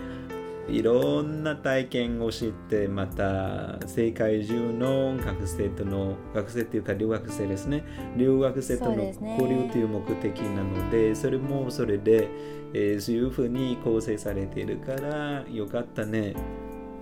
[0.68, 7.84] いろんな体験を知ってまた世界中の学生との学生というか留学生ですね
[8.18, 12.30] 留学生との交流という目的なのでそれもそれで、
[12.74, 16.34] えー、そういうふうに構成されているからよかったね。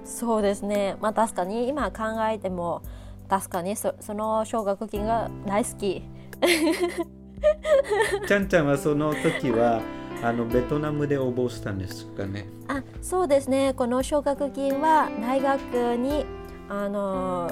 [0.03, 2.81] そうですねまあ確かに今考えても
[3.29, 6.03] 確かにそその奨学金が大好き。
[8.27, 9.81] ちゃんちゃんはその時は
[10.23, 12.47] あのベトナムで応募したんですかね。
[12.69, 13.73] あ、そうですね。
[13.73, 16.25] この奨学金は大学に
[16.69, 17.51] あの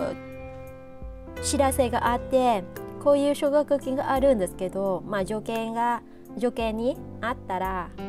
[1.43, 2.63] 知らせがあって、
[3.03, 6.01] こういう奨学金があるんですけど、まあ条件が
[6.38, 8.05] 条件にあったら、うん、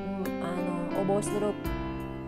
[0.95, 1.53] あの応募する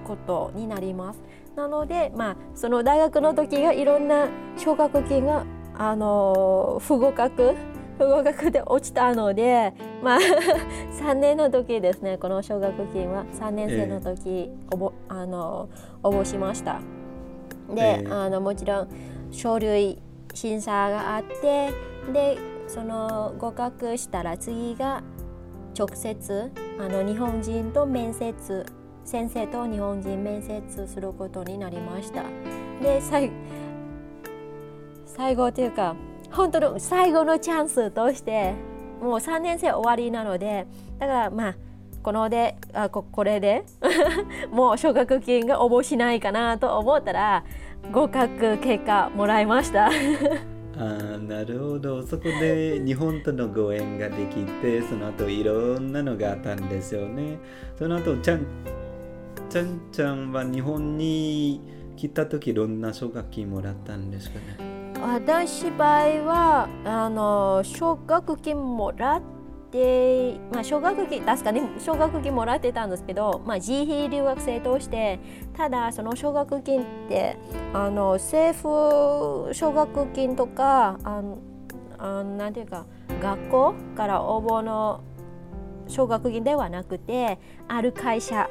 [0.04, 1.22] ことになります。
[1.54, 5.44] なので、まあその大学の時がいろんな奨学金が
[5.78, 7.54] あの不合格
[7.98, 10.18] 合格で落ちたのでまあ
[11.00, 13.24] 3年の時ですねこの奨学金は。
[13.32, 15.68] 3年生の時、えー、あの
[16.02, 16.80] 応募しました。
[17.74, 18.88] で、えー、あのもちろん
[19.30, 19.98] 書類
[20.32, 21.70] 審査があって
[22.12, 25.02] でその合格したら次が
[25.78, 28.66] 直接あの日本人と面接
[29.04, 32.22] 先生と日本人面接することになりました。
[32.82, 33.30] で最
[35.06, 35.94] 最後というか
[36.34, 38.54] 本当の最後のチャンスとして
[39.00, 40.66] もう3年生終わりなので
[40.98, 41.56] だからまあ
[42.02, 43.64] このであここれで
[44.50, 47.44] もう奨学金が応募しないかなと思ったら
[47.92, 49.90] 合格結果もらいました。
[50.76, 50.82] あ
[51.18, 52.02] なるほど。
[52.02, 57.38] そこで日本とのご縁ができてその後いろんなのがあったんですよね。
[57.78, 58.46] その後ちゃん
[59.48, 61.60] ちゃんちゃんは日本に
[61.96, 64.73] 来た時どんな奨学金もらったんですかね？
[65.06, 69.22] 私場合はあの奨学金もらっ
[69.70, 75.20] て、まあ、奨学金確かに奨学金もらってたんですけど、まあ、自費留学生として
[75.54, 77.36] ただその奨学金って
[77.74, 81.22] あの政府奨学金とかあ
[81.98, 82.86] あなんていうか
[83.20, 85.04] 学校から応募の
[85.86, 88.48] 奨学金ではなくてある会社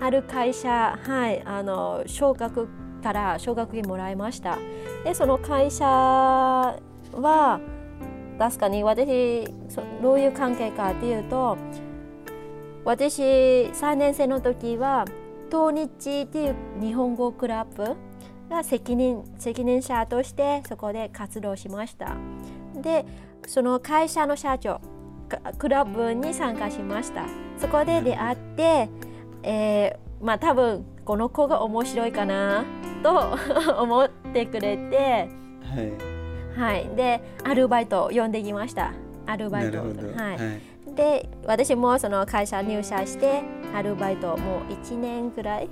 [0.00, 2.68] ある会社はいあの奨学
[3.02, 4.58] から奨学金もらいました。
[5.04, 7.60] でその会社は
[8.38, 9.46] 確かに私
[10.00, 11.58] どういう関係かっていうと
[12.84, 15.04] 私3年生の時は
[15.50, 17.96] 東日っていう日本語クラブ
[18.48, 22.16] が責任責任者としてそこで活動しました。
[22.80, 23.04] で
[23.46, 24.80] その会社の社長
[25.58, 27.26] クラブに参加しました。
[27.58, 28.88] そこで出会って、
[29.42, 32.64] えー、まあ多分この子が面白いかな
[33.02, 33.36] と
[33.82, 35.28] 思ってくれて。
[35.62, 38.92] はい、はい、でアルバイトを呼んできました。
[39.26, 39.78] アルバイト。
[39.78, 40.94] はい、はい。
[40.94, 43.42] で私もその会社入社して
[43.74, 45.70] アルバイトもう1年ぐらい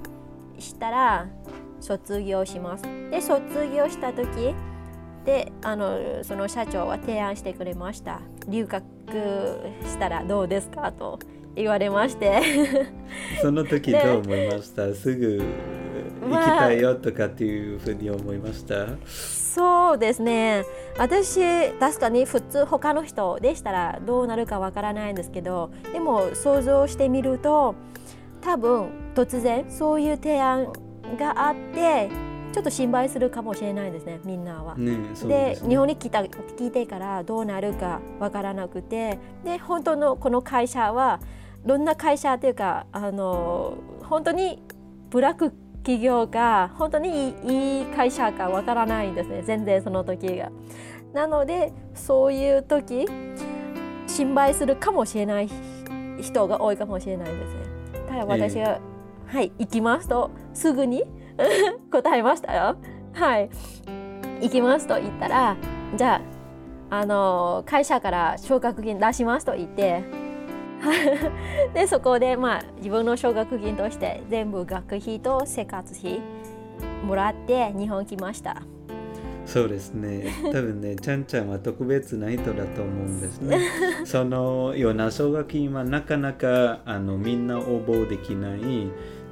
[0.58, 1.26] したら
[1.80, 2.84] 卒業します。
[3.10, 4.54] で卒業した時
[5.26, 8.20] であのその社長は提案してくれました。
[8.48, 8.82] 留学
[9.84, 10.90] したらどうですか？
[10.92, 11.18] と
[11.60, 12.40] 言われまして。
[13.40, 14.94] その時どう思いました？
[14.94, 15.42] すぐ
[16.22, 20.64] 行きたいよとかっていうふうに思いました、まあそうですね。
[20.96, 27.74] 私確かに普通他の人でしたらどうなるかわからないんですけどでも想像してみると
[28.42, 30.72] 多分突然そういう提案
[31.18, 32.08] があって
[32.52, 34.76] ちょっと心配するかもしれないですねみんなは。
[34.76, 41.18] ね、で、ね、日本に来た聞いてからどうなるかわからなくてで本当のこの会社は
[41.64, 44.62] どんな会社というかあの本当に
[45.10, 45.52] ブラック
[45.82, 50.50] 企業が本当にいい会社かわからないんですね全然その時が。
[51.12, 53.06] なのでそういう時
[54.06, 55.48] 心配するかもしれない
[56.20, 57.60] 人が多いかもしれないですね。
[58.08, 58.80] ただ私は、
[59.28, 61.04] えー、はい行きますとすぐに
[61.90, 62.76] 答えましたよ。
[63.12, 63.50] はい
[64.40, 65.56] 行きますと言ったら
[65.96, 66.20] じゃ
[66.90, 70.02] ああの会社から奨学金出しますと言って
[71.74, 76.20] でそこでまあ自分の奨学金として全部学費と生活費
[77.06, 78.62] もらって日本来ました。
[79.46, 80.32] そうですね。
[80.52, 83.58] 多分ね ちゃんちゃんは特別な人だと思うんですね。
[84.04, 88.60] そのような奨学金はなかなかあのみんな応募できない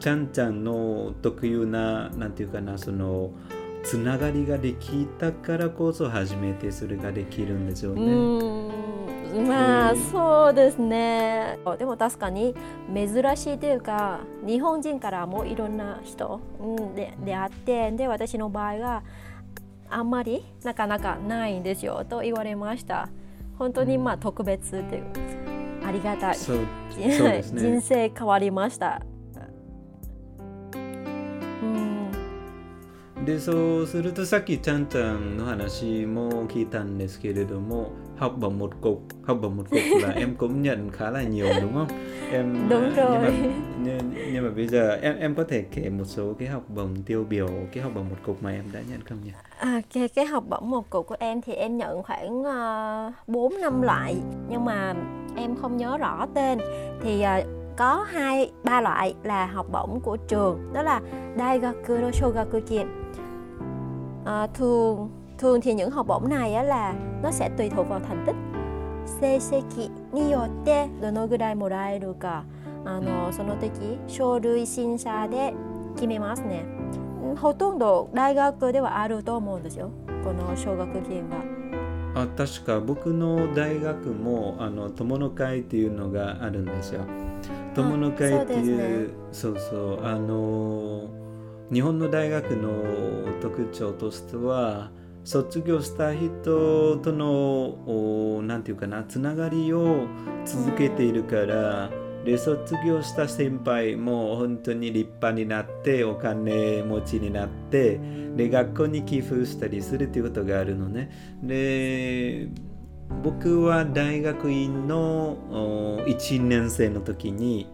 [0.00, 3.30] ちゃんちゃんの特有ななんていうかなその
[3.84, 8.77] つながりができたからこそ初めてそれができるんですよね。
[9.46, 11.58] まあそうですね。
[11.78, 12.54] でも確かに
[12.94, 19.02] 珍しいというか日本人からもいろんな人、うん、で出会ってで私の場合は
[19.90, 23.08] あんまりなかなかないんですよと言われました。
[23.58, 25.04] 本当にまあ特別っていう
[25.84, 26.36] ありがたい、
[26.96, 29.02] ね、人生変わりました
[33.27, 41.47] でそうするとさっきちゃんちゃんの話も聞いたんですけれども học bằng một cục học bằng một cục là em cũng nhận khá là nhiều
[41.61, 41.87] đúng không
[42.31, 43.31] em đúng rồi nhưng mà,
[43.83, 47.03] nhưng, nhưng mà bây giờ em em có thể kể một số cái học bổng
[47.05, 49.31] tiêu biểu cái học bổng một cục mà em đã nhận không nhỉ?
[49.59, 53.61] À, cái, cái học bổng một cục của em thì em nhận khoảng uh, 4
[53.61, 54.15] năm loại
[54.49, 54.93] nhưng mà
[55.35, 56.59] em không nhớ rõ tên
[57.03, 57.47] thì uh,
[57.77, 61.01] có hai ba loại là học bổng của trường đó là
[61.37, 63.03] Daigaku no Shogaku Kim
[64.28, 68.00] À, thường thường thì những học bổng này á là nó sẽ tùy thuộc vào
[68.00, 68.36] thành tích.
[69.20, 72.44] 成績によってどのぐらいもらえるか
[72.84, 75.54] あのその時書類審査で
[75.94, 76.66] 決めますね
[77.40, 79.90] ほとんど大学ではあると思うんですよ
[80.22, 81.42] この奨学金は
[82.14, 87.00] あ確か僕の大学もあの友の会っていうのがあるんですよ
[87.74, 91.08] 友の会っていうそう、ね,、そうあの
[91.72, 94.90] 日本の大学の特徴としては
[95.24, 100.06] 卒業した人との何て言うかなつながりを
[100.46, 101.90] 続けているから
[102.24, 107.98] で卒業した先輩も本当に立派になってお金持ちになって
[108.36, 111.10] で学校に寄付したりするっていうことがあるのね。
[111.42, 112.48] で
[113.22, 115.36] 僕は大学院の
[116.06, 117.66] 1年生の時に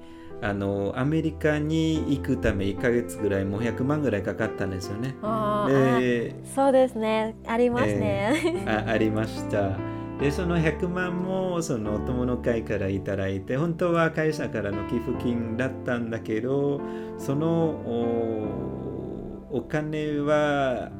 [0.44, 5.14] あのアメリカに行くため1か月ぐらいもう100万ぐらいかかったんですよね。
[5.70, 8.42] でそうですねありますね。
[8.44, 9.78] えー、あありました。
[10.20, 16.78] でその100万もその友の会からいただいて本当は会社からの寄付金だったんだけど
[17.16, 17.50] その
[19.50, 20.90] お金は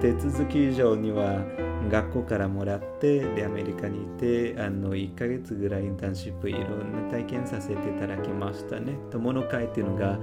[0.00, 1.42] 手続き上には
[1.90, 8.96] 学校からもらってでアメリカにいてあの1ヶ月ぐらいインターンシップいろんな体験させていただきましたね。
[9.10, 10.18] 友の会っていうのが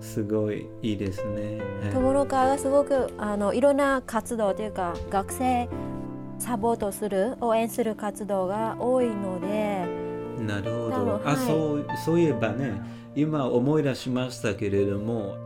[0.00, 1.60] すごいいいですね、
[1.92, 5.68] 友の会はすごくあのいろんな活動というか学生
[6.38, 10.04] サポートする応援する活動が多いので。
[10.40, 12.80] なるほど、はい、あそうそういえばね
[13.14, 15.36] 今思い出しましたけれども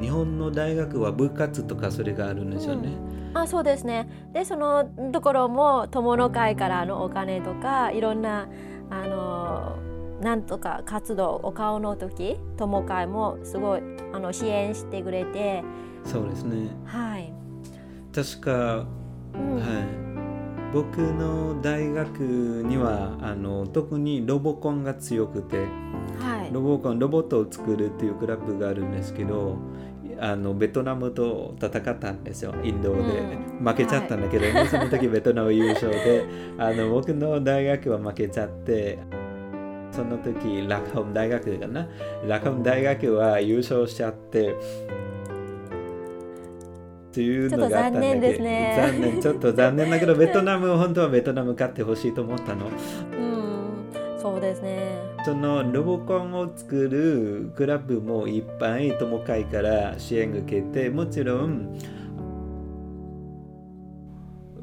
[0.00, 2.88] 日本の大学は部活とかそれがあるんですよね。
[3.30, 4.30] うん、あそうですね。
[4.32, 8.48] でそのところも友の会からのお金とかいろんな
[8.88, 9.76] あの
[10.20, 13.82] なんとか活動お顔の時友会もすごい
[14.12, 15.62] あの支援してくれて。
[16.04, 16.70] そうですね。
[16.86, 17.32] はい、
[18.14, 18.86] 確か、
[19.34, 19.56] うん。
[19.56, 22.20] はい、僕の大学
[22.66, 25.66] にはあの特にロボコンが強くて。
[26.18, 26.52] はい。
[26.52, 29.56] ロボコンロボットを作るっていうクラブがあるんですけど
[30.20, 32.54] あのベトナムと戦ったんですよ。
[32.62, 33.02] インドで、
[33.64, 36.26] 負けちゃったんだけどね、その時ベトナム優勝で。
[36.58, 38.98] あの僕の大学は負けちゃって。
[39.90, 41.88] その時ラカホン大学かな。
[42.26, 44.54] ラカホン大学は優勝しちゃって。
[47.10, 49.18] っていうのがあったんだけどちょっと残念ですね。
[49.20, 52.66] ちょっと残念だけど ベトナム本当はベトナム勝ってほしいと思ったの。
[52.66, 53.59] うん、
[54.20, 55.00] そうですね。
[55.24, 61.78] そのロボコンを作るクラブもいっぱい友会から支援を受けてもちろん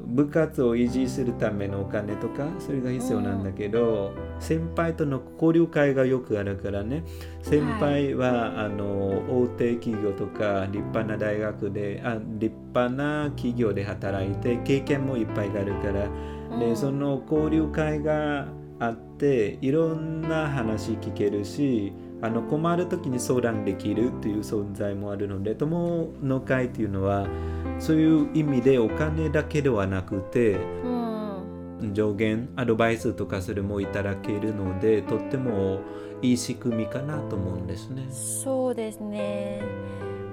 [0.06, 7.04] 部活を維持するためのお金とかそれが必要なんだけど、先輩との交流会がよくあるからね。
[7.42, 16.08] 先輩は、あの大手企業とか立派な大学であ立派な企業で働いて経験もいっぱいあるから。
[16.58, 18.48] でその交流会が
[18.80, 27.26] あっていろんな話聞けるしあの困る時に相談できるっていう存在もあるので友の会っていうのは
[27.78, 30.52] そういう意味でお金だけではなくて
[30.84, 31.08] うん。
[31.92, 35.80] 上限アドバイスとかそれもいただけるのでとっても
[36.22, 38.06] いい仕組みかなと思うんですね。
[38.10, 39.62] そうですね。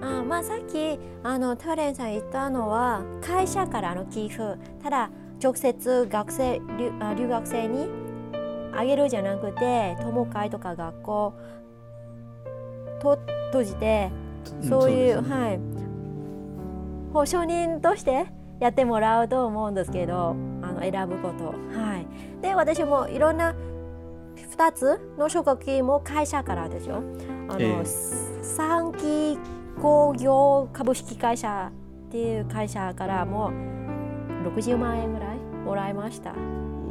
[0.02, 4.44] あまあさっきあのトレンさん言ったのは会社からの寄付。
[4.82, 6.62] ただ直接学生
[7.16, 8.05] 留学生に
[8.76, 11.34] あげるじゃなくて友会とか学校
[13.02, 14.12] と閉じて
[14.62, 15.36] そういう、ですね。
[15.36, 15.60] はい。
[17.14, 18.26] 保証人として
[18.60, 21.48] やってもらうと思うんですけどあの選ぶこと。
[21.48, 22.42] はい。
[22.42, 23.56] で私もいろんな
[24.36, 27.02] 2つの奨学金も会社からですよ。
[27.48, 27.86] あの、ええ。
[28.42, 29.38] 三期
[29.82, 31.72] 工業株式会社
[32.08, 33.52] っていう会社からも
[34.46, 36.34] 60万円ぐらいもらいました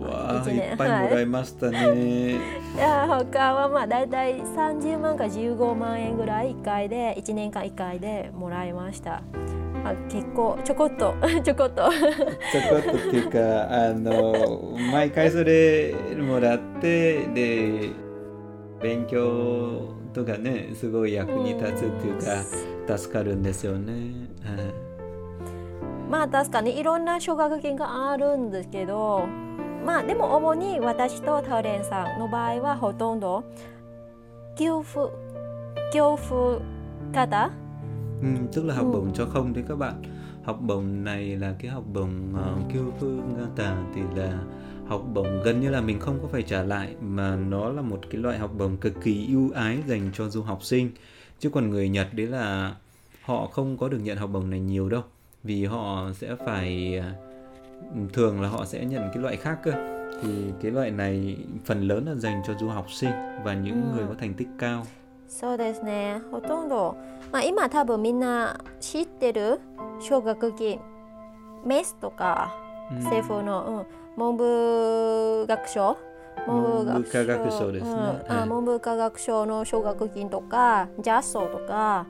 [0.04, 2.32] わあいっぱいもらいましたね。
[2.32, 2.78] い。
[2.78, 9.22] や他はまあ大体30万か15万円ぐらい1回で1年間1回でもらいました。
[9.84, 11.90] あ結構ちょこっと ちょこっと。
[11.90, 12.10] ちょ
[12.70, 13.38] こっとっていうか
[13.70, 17.90] あの毎回それもらってで
[18.80, 22.18] 勉強とかねすごい役に立つっていう
[22.86, 23.92] か助かるんですよね。
[24.42, 24.94] はい。
[26.10, 29.26] まあ確かにいろんな奨学金があるんですけど
[29.85, 33.43] まあでも主に私とタウレンさんの場合はほとんど
[34.57, 34.99] 給付
[35.93, 36.59] 給付
[37.13, 37.49] 型
[38.21, 38.91] Ừ, tức là học Ừ.
[38.93, 40.01] bổng cho không đấy các bạn
[40.43, 44.39] học bổng này là cái học bổng uh, kêu phương Gata thì là
[44.87, 47.99] học bổng gần như là mình không có phải trả lại mà nó là một
[48.09, 50.89] cái loại học bổng cực kỳ ưu ái dành cho du học sinh
[51.39, 52.75] chứ còn người Nhật đấy là
[53.23, 55.01] họ không có được nhận học bổng này nhiều đâu
[55.43, 57.03] vì họ sẽ phải uh,
[58.13, 59.71] thường là họ sẽ nhận cái loại khác cơ
[60.21, 60.29] thì
[60.61, 63.11] cái loại này phần lớn là dành cho du học sinh
[63.43, 63.95] và những Ừ.
[63.95, 64.83] người có thành tích cao
[65.29, 66.95] そうですねほとんど、
[67.31, 69.59] まあ、今多分みんな知ってる
[70.01, 70.79] 奨学金
[71.65, 72.51] メスとか
[72.91, 72.95] Ừ.
[73.03, 73.85] 政府の、
[74.17, 75.95] うん、文部学省
[76.47, 82.07] 文部科学省ですねうんはいあ文部科学省の奨学金とかジャストとか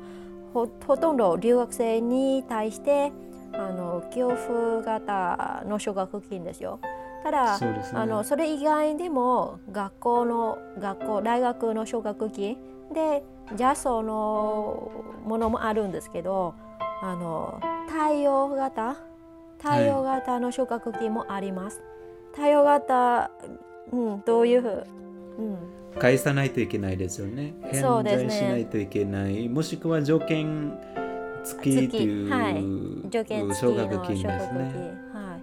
[0.53, 3.11] ほほとんど留学生に対して
[3.58, 6.80] あの給付型の奨学金ですよ。
[7.22, 12.58] ただそねあのそれ以外でも学校の学校大学の奨学金
[12.92, 13.22] で
[13.56, 14.92] ジャストの
[15.24, 16.54] ものもあるんですけど
[17.02, 18.96] あの対応型
[19.58, 21.80] 対応型の奨学金もあります。
[22.34, 23.30] 対応型、
[23.92, 24.86] うん、どういうふう、
[25.38, 25.58] うん、
[25.98, 27.54] 返さないといけないですよね。
[27.62, 29.48] 返済しないといけない。
[29.48, 30.78] もしくは条件
[31.44, 32.64] 付きっていう、はい。
[33.10, 34.94] 条件付き奨の学金奨学金、ですね。
[35.12, 35.38] は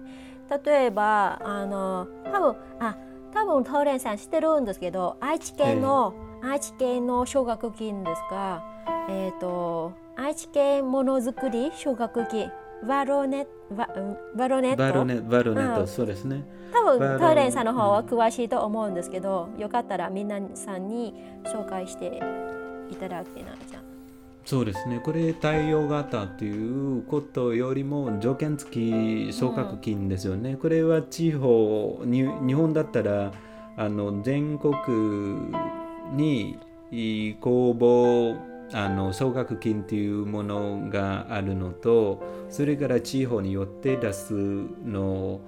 [0.56, 2.96] い、例えばあの多分あ
[3.32, 8.62] 多分トーレンさん知ってるんですけど愛知県の、愛知県の奨学金ですが、
[9.08, 12.50] えっ、と愛知県ものづくり奨学金。
[12.84, 13.88] バロネバ
[14.34, 14.78] バロネット？
[14.78, 15.86] バロネバロネット、うん。
[15.86, 16.44] そうですね。
[16.72, 22.20] 多分トーレンさんの方は詳しいと思うんですけど、よかったらみんなさんに紹介して
[22.90, 23.81] いただけないじゃん。
[24.44, 25.00] そうですね。
[25.00, 30.56] これ対応型ということよりも条件付き奨学金ですよね。
[30.56, 33.32] これは地方に日本だったら
[33.76, 34.74] あの全国
[36.14, 36.58] に
[36.90, 38.36] い公募
[38.74, 45.40] あの奨学金というものがあるのとそれから地方によって出すの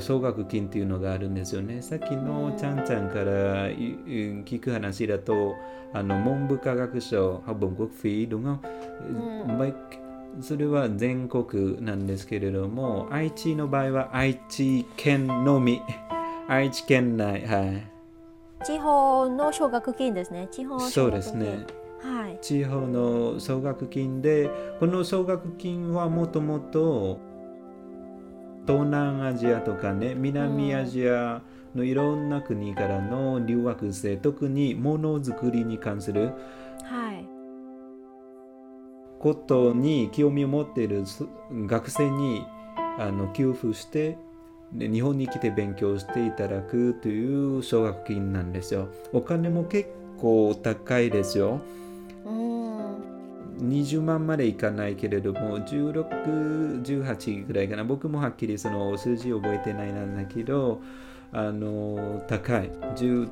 [0.00, 1.82] 奨学金っていうのがあるんですよね。
[1.82, 5.54] さっきのちゃんちゃんから聞く話だと、
[5.92, 8.58] あの文部科学省、ハボン国フィー、đúng không?
[10.40, 15.82] それは全国なんですけれども、愛知の場合は愛知県のみ。
[16.48, 17.86] 愛知県内、はい。
[18.64, 20.48] 地方の奨学金ですね。
[20.50, 21.66] 地方そうですね。
[22.00, 27.18] はい、地方の奨学金で、この奨学金はもともと
[28.66, 31.42] 東南アジアとかね、南アジア
[31.74, 36.32] のいろんな国からの留学生、うん、特にものづくりに関する、
[36.84, 37.26] はい、
[39.18, 41.04] ことに興味を持っている
[41.50, 42.44] 学生に
[42.98, 44.18] あの給付して
[44.72, 48.88] 日本に来て勉強していただくという奨学金なんですよ。
[49.12, 51.60] お金も結構高いですよ。
[53.60, 57.84] 20万までいかないけれども16、18ぐらいかな。
[57.84, 60.80] 僕もはっきりその数字覚えてないなんだけど
[61.32, 62.70] あの高い。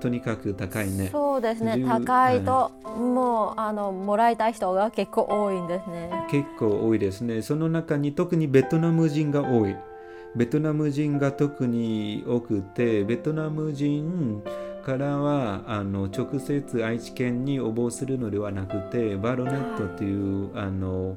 [0.00, 1.08] とにかく高いね。
[1.12, 1.84] そうですね。
[1.86, 6.10] 高いと、もうあのもらいたい人が結構多いんですね。
[6.30, 7.42] 結構多いですね。
[7.42, 9.76] その中に特にベトナム人が多い。
[10.34, 14.42] ベトナム人が特に多くてベトナム人
[14.80, 21.16] からはあの直接愛知県に応募するのではなくてバロネットという、あの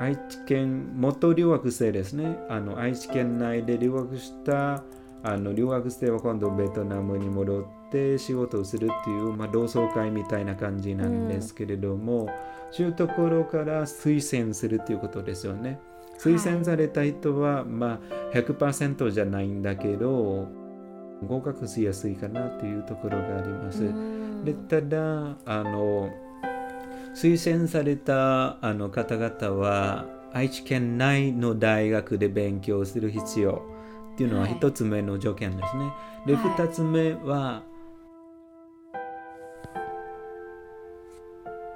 [0.00, 4.82] 愛知県元留学生ですねあの愛知県内で留学した
[5.22, 12.28] あの留学生は今度ベトナムに戻って仕事をするっていう、まあ、同窓会みたいな感じなんですけれども、うん、
[12.72, 15.78] そういうところから推薦するということですよね。
[16.18, 18.00] 推薦された人は、ま
[18.32, 20.48] あ、100%じゃないんだけど
[21.26, 23.92] 合格しやすいかなというところがあります。
[24.44, 26.10] でただあの
[27.14, 33.62] 推薦されたあの方々は愛知県内の大学で勉強する必要
[34.14, 35.84] っていうのは一つ目の条件ですね。
[35.84, 35.94] は
[36.26, 37.62] い、で二つ目は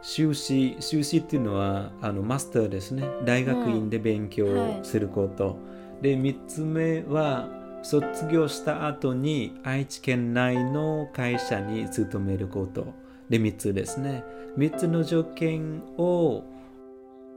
[0.02, 3.04] 修士修士っていうのはあのマスターですね。
[3.24, 4.46] 大学院で勉強
[4.82, 5.56] すること、うんは
[6.00, 7.48] い、で3つ目は
[7.88, 12.92] 卒業した後に愛知県内の会社に勤めること
[13.30, 14.24] で3つですね。
[14.58, 16.42] 3つの条件を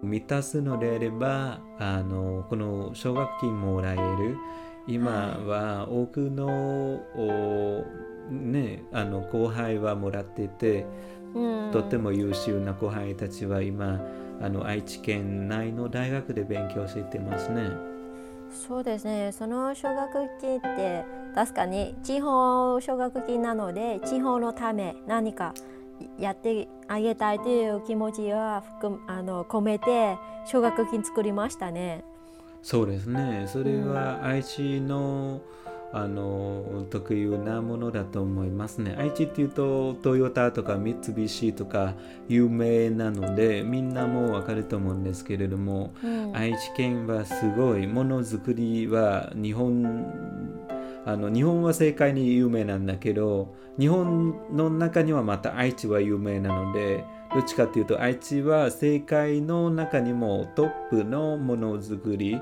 [0.01, 4.37] 満たすのであればあのこの奨学金もらえる。
[4.87, 6.99] 今は多くの
[8.31, 10.87] ね、あの後輩はもらってて
[11.71, 14.01] とても優秀な後輩たちは今
[14.41, 17.88] あの愛知県内の大学で勉強してますね。
[18.51, 25.53] そうですねその奨学金って確かに地方奨学金なので地方のため何か
[26.17, 32.03] やってあげたいという気持ちは含あの込めて奨学金作りましたね。
[32.61, 38.95] そうですねそれは愛知の、うんあの特有なものだと思いますね。
[38.99, 41.95] 愛知っていうとトヨタとか三菱とか
[42.27, 50.59] 有名なのでみんなもわかると思うんですけれども、うん、愛知県はすごいものづくりは日本
[51.05, 62.39] あの日本は世界に有名なんだけど日本の中にはまた愛知は有名なのでどっちかっていうと愛知は世界の中にもトップのものづくり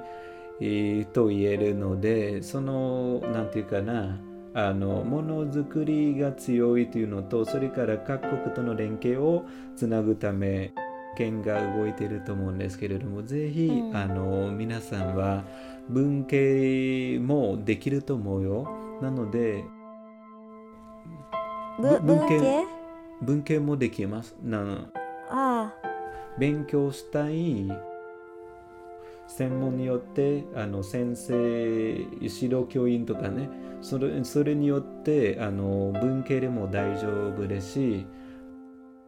[1.13, 4.17] と言えるのでその何て言うかな
[4.53, 9.45] あのものづくりが強いというのとそれから各国との連携を
[9.75, 10.73] つなぐため
[11.15, 15.43] 県が動いていると思うんですけれどもぜひ、うん、あの皆さんは
[15.89, 18.67] 文系もできると思うよ。
[19.01, 19.63] なので
[21.79, 22.65] 文系
[23.21, 23.59] 文系？
[23.59, 24.35] もできます。
[24.43, 24.89] な
[25.29, 25.73] あ。
[26.39, 27.67] 勉強したい
[29.27, 33.49] 専門によってあの先生指導教員とかね
[33.81, 38.07] それそれによってあの文系でも大丈夫ですし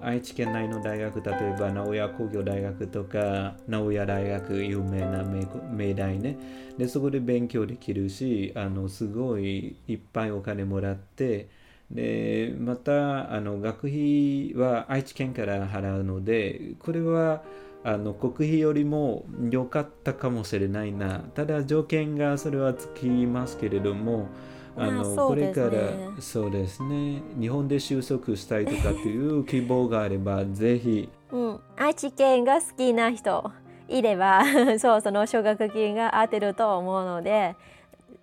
[0.01, 6.37] 愛知県内の大学例えば名古屋工業大学とか名古屋大学有名な名大ね
[6.77, 11.49] でそこで勉強できるしあのすごいいっぱいお金もらって
[11.91, 17.43] でまたあの学費は愛知県から払うのでこれは
[17.83, 21.19] あの国費よりも良かったかもしれないな。
[21.33, 24.27] ただ条件がそれはつきますけれども
[24.75, 25.71] あの、ね、これから
[26.19, 27.21] そうですね。
[27.39, 33.51] 日本で就職したいとかっていう希望があれば ぜひ、うん、愛知県が好きな人
[33.87, 34.43] いれば
[34.77, 37.55] そうその奨学金が当てると思うので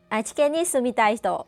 [0.08, 1.46] 愛知県に住みたい人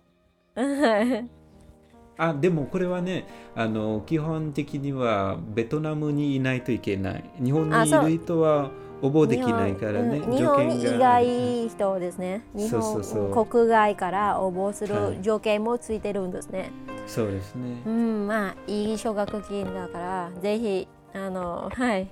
[2.18, 12.42] あでもこれはねあの基本的にはベトナムにいないといけない日本にいる人は覚えできないからね、日本に以外人ですね。
[12.52, 16.72] 日本国外から応募する条件もついてるんですね。
[17.06, 17.80] そうですね。
[17.86, 22.08] うん、まあいい奨学金だからぜひあのはい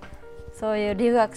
[0.52, 1.32] そういう留学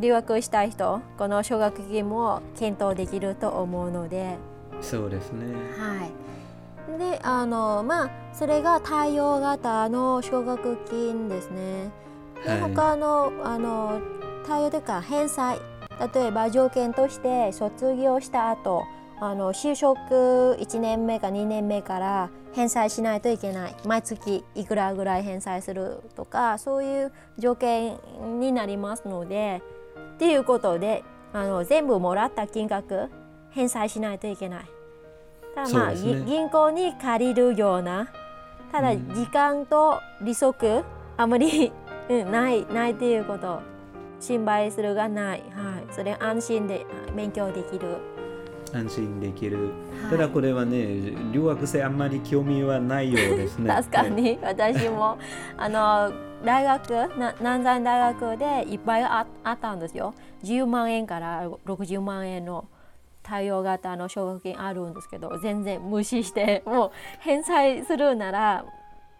[0.00, 4.36] 留学したい人この奨学金も検討できると思うので。
[4.80, 5.44] そうですね。
[5.76, 6.10] はい。
[6.96, 11.90] であのまあそれが対応型の奨学金ですね。
[12.44, 14.00] で、はい、他のあの
[14.46, 15.58] 対応というか返済
[16.14, 18.84] 例えば条件として卒業した後
[19.20, 27.98] あの就職1年目か2年目から返済しないといけない毎月いくらぐらい返済するとかそういう条件
[28.38, 29.60] になりますので
[30.14, 33.10] っていうことであの全部もらった金額
[33.50, 34.77] 返済しないといけない。
[35.58, 38.08] ただまあ、ね、銀行に借りるような
[38.70, 40.84] ただ時間と利息
[41.16, 41.72] あまり、
[42.08, 43.60] うん、ないないっていうこと
[44.20, 46.86] 心配するがない、はい、それ安心で
[47.16, 47.96] 勉強できる。
[48.72, 49.56] 安心できる、
[50.02, 53.66] はい、ただこれはね留学生あんまり興味はないようですね。
[53.72, 54.38] 確かに。
[54.42, 55.18] 私も
[55.56, 56.12] あの
[56.44, 60.14] 大学な南山大学でいっぱいああったんですよ。
[60.44, 62.66] 10万円から60万円の
[63.28, 68.64] 対応型の奨学金あるんですけど全然無視して もう返済するなら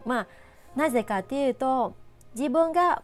[0.06, 0.26] まあ
[0.74, 1.94] なぜかっていうと
[2.34, 3.02] 自分が、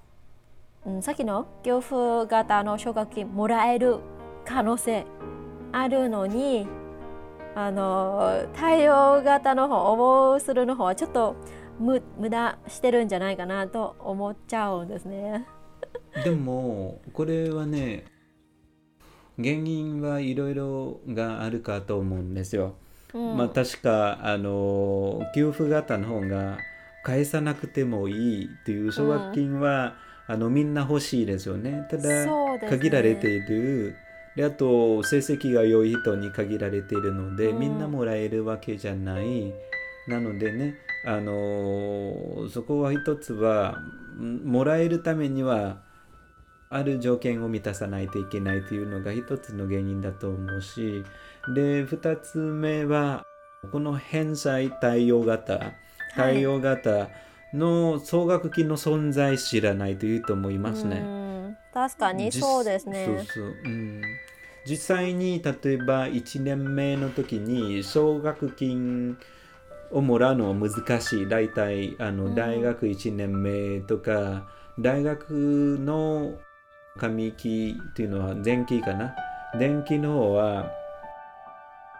[0.86, 1.94] うん、さっきの給付
[2.26, 3.98] 型の奨学金もらえる
[4.46, 5.04] 可能性
[5.72, 6.66] あるのに
[7.54, 11.36] あの対応型の方応募するの方はちょっと
[11.78, 15.46] 無無駄してるんじゃないかなと思っちゃうんですね。
[16.24, 18.04] でもこれはね
[19.38, 22.74] 原因はいろいろがあるかと思うんですよ。
[23.12, 26.58] うん、まあ確かあの給付型の方が
[27.04, 29.94] 返さなくてもいいという奨学金は、
[30.28, 31.86] うん、あのみんな欲しいですよね。
[31.90, 32.26] ただ、
[32.68, 33.96] 限られている。
[34.36, 39.52] であと成績が良い人に限られているので、うん、みんなもらえるわけじゃない。
[40.08, 40.74] なのでね
[41.06, 43.78] あのそこは一つは
[44.18, 45.82] もらえるためには
[46.70, 51.04] ある条件を満たさないといけないというのが一つの原因だと思うし
[51.54, 53.24] で二つ目は
[53.70, 55.72] この返済対応型
[56.16, 57.08] 対応型
[57.52, 61.24] の総額金の存在知らないという人もいますね。
[61.72, 63.06] 確かにそうですね。
[63.06, 64.02] そうそう、うん。
[64.66, 69.18] 実際に例えば1年目の時に奨学金
[69.90, 71.28] をもらうのは難しい。
[71.28, 74.46] 大体あの大学1年目とか、
[74.76, 76.38] うん、大学の
[76.96, 79.14] 上期っていうのは前期かな？
[79.58, 80.70] 前期の方は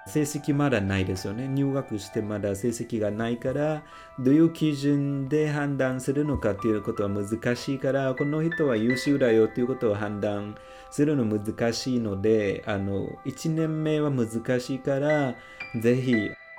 [0.07, 1.49] 成績まだないですよね。
[1.49, 3.83] 入学してまだ成績がないから、
[4.21, 10.57] どういう基準で判断するのかということは難しいから、この人は優秀だよということを判断
[10.93, 14.29] するの難しいので、あの、1年目は難
[14.61, 15.35] しいから、
[15.81, 16.15] ぜひ、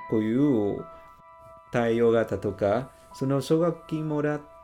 [0.10, 0.84] こういう
[1.72, 4.55] 対応型とか、その奨学金もらって、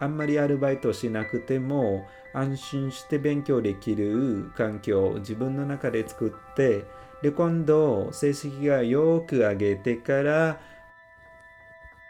[0.00, 6.84] あんまりアルバイトしなくても、安心して勉強できる環境を自分の中で作って、
[7.22, 10.60] で、今度、成績がよく上げてから、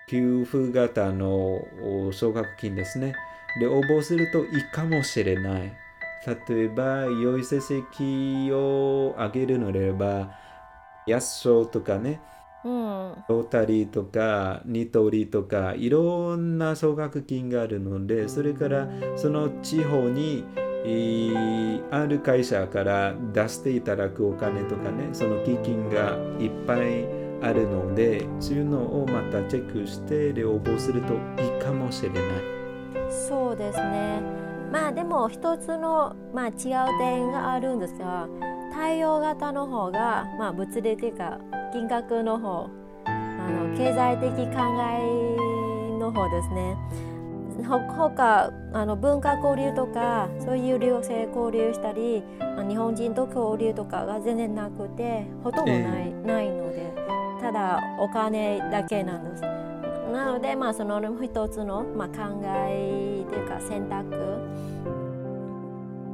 [0.08, 1.66] 給付型の
[2.12, 3.14] 奨学金ですね。
[3.60, 5.72] で、応募するといいかもしれない。
[6.48, 10.30] 例えば、良い成績を上げるのであれば、
[11.06, 12.20] 安賞とかね、
[12.64, 20.44] うん、ロータリーとかニトリとかいろんな奨学金があるのでそれからその地方に
[21.90, 27.06] ある会社から出していただくお金とかねその基金がいっぱい
[27.42, 32.20] あるのでそういうのをまたチェックしてで応募するといいかもしれない。
[33.10, 34.20] そうですね。
[34.72, 36.54] まあでも一つの、まあ、違う
[36.98, 38.28] 点があるんですが
[38.72, 41.38] 対応型の方が、まあ、物理的か
[41.74, 42.70] 金額の方
[43.04, 46.76] あの経済的考えの方ですね
[47.66, 52.22] ほかあの文化交流とかそういう留学生交流したり
[52.68, 56.92] 日本人と交流とかが全然なくてほとんどないえー、ないので
[57.40, 59.42] ただお金だけなんです。
[59.42, 64.14] なのでまあその一つの、まあ、考えというか選択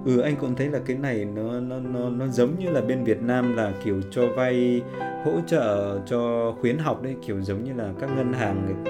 [0.05, 3.05] Ừ anh cũng thấy là cái này nó nó nó nó giống như là bên
[3.05, 4.83] Việt Nam là kiểu cho vay
[5.25, 8.85] hỗ trợ cho khuyến học đấy kiểu giống như là các ngân hàng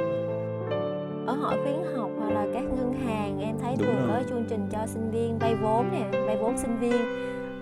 [1.27, 4.09] ở hội khuyến học hoặc là các ngân hàng em thấy Đúng thường rồi.
[4.09, 6.97] có chương trình cho sinh viên vay vốn nè vay vốn sinh viên.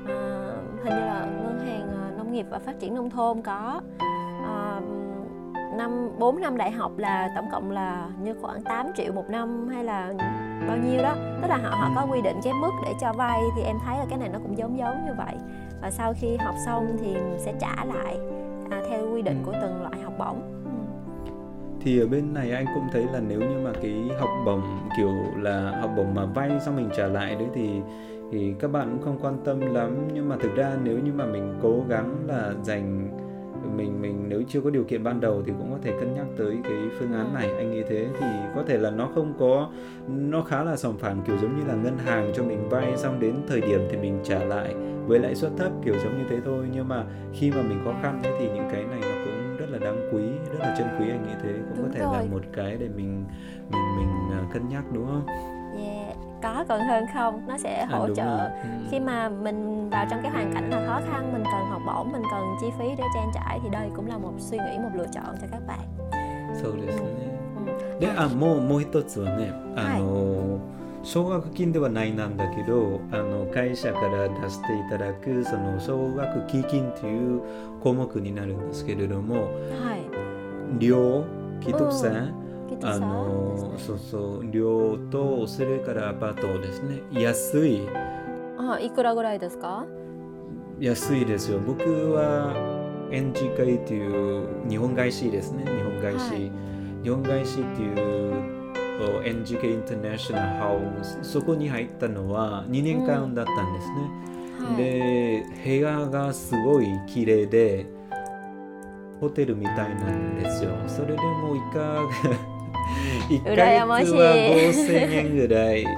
[0.06, 0.46] À,
[0.84, 3.80] hình như là ngân hàng à, nông nghiệp và phát triển nông thôn có.
[4.46, 4.80] À,
[5.76, 9.68] năm 4 năm đại học là tổng cộng là như khoảng 8 triệu một năm
[9.68, 10.12] hay là
[10.68, 11.14] bao nhiêu đó.
[11.42, 13.98] Tức là họ họ có quy định cái mức để cho vay thì em thấy
[13.98, 15.34] là cái này nó cũng giống giống như vậy.
[15.82, 18.18] Và sau khi học xong thì sẽ trả lại
[18.70, 19.46] à, theo quy định Ừ.
[19.46, 20.40] của từng loại học bổng.
[20.64, 20.70] Ừ.
[21.80, 24.62] thì ở bên này anh cũng thấy là nếu như mà cái học bổng
[24.96, 27.80] kiểu là học bổng mà vay xong mình trả lại đấy thì
[28.32, 30.08] thì các bạn cũng không quan tâm lắm.
[30.14, 33.08] Nhưng mà thực ra nếu như mà mình cố gắng là dành
[33.76, 36.26] mình mình nếu chưa có điều kiện ban đầu thì cũng có thể cân nhắc
[36.36, 39.70] tới cái phương án này anh nghĩ thế thì có thể là nó không có
[40.08, 43.20] nó khá là sòng phẳng kiểu giống như là ngân hàng cho mình vay xong
[43.20, 44.74] đến thời điểm thì mình trả lại
[45.06, 47.92] với lãi suất thấp kiểu giống như thế thôi nhưng mà khi mà mình khó
[48.02, 50.86] khăn ấy, thì những cái này nó cũng rất là đáng quý rất là chân
[50.98, 52.28] quý anh nghĩ thế cũng Đúng có thể là rồi.
[52.30, 53.24] một cái để mình
[53.72, 55.26] mình mình à, cân nhắc đúng không
[56.43, 58.47] có còn hơn không nó sẽ À, hỗ đúng trợ rồi.
[58.63, 58.69] Ừ.
[58.91, 62.11] khi mà mình vào trong cái hoàn cảnh là khó khăn mình cần học bổng
[62.11, 64.89] mình cần chi phí để trang trải thì đây cũng là một suy nghĩ một
[64.95, 65.79] lựa chọn cho các bạn
[66.63, 67.07] そうですね。
[67.57, 70.59] うんで、あ、もうもう一つはね、あの、
[71.03, 77.41] 奨学金ではないなんだけど、あの会社から出していただくその奨学基金という
[77.81, 80.01] 項目になるんですけれども、はい
[80.79, 81.23] 寮、
[81.61, 82.27] 既得さ、きっとさ
[82.82, 87.02] あの、そうそう、寮とそれからアパートですね。
[87.12, 87.88] 安い、
[88.58, 89.84] あいくらぐらいですか？
[90.78, 91.58] 安いですよ。
[91.58, 92.54] 僕は
[93.10, 95.64] NGK という日本外資ですね。
[95.64, 96.32] 日本外資。
[96.32, 96.50] はい。
[97.02, 97.96] 日本外資っていう
[99.00, 103.94] お NGK インターナショナルハウスそこに入ったのは2年間だったんですね、
[104.66, 104.76] はい。
[104.76, 107.86] で部屋がすごい綺麗で
[109.20, 110.72] ホテルみたいなんですよ。
[110.86, 112.02] それでもいか
[113.28, 115.86] 1ヶ月羨ましいは5000円ぐらい。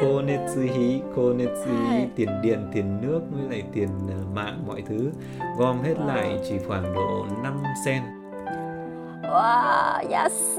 [0.00, 2.08] 光熱費光熱はい。
[2.08, 5.10] phí tiền điện tiền nước với lại tiền ờ, mạng mọi thứ.
[5.58, 6.06] Gom hết Wow.
[6.06, 8.02] lại chỉ khoảng độ 5 sen
[9.22, 10.58] わあ安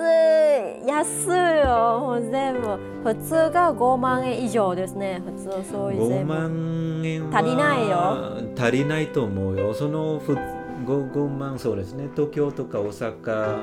[0.83, 1.29] い安い
[1.65, 2.67] よもう全部
[3.03, 5.31] 普通が5万円以上ですね普
[5.63, 13.57] 通そういう5全部万円は足りないよ足りないと思うよそのふ 5, 5万そうですね東京とか大阪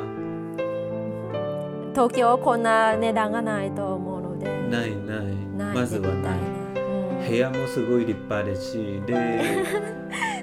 [1.94, 4.46] 東京こんな値段がないと思うので。
[4.68, 5.26] ないない。
[5.56, 6.14] ないまずはない。
[6.14, 7.28] 絶対ない。
[7.30, 9.14] 部屋もすごい立派ですしで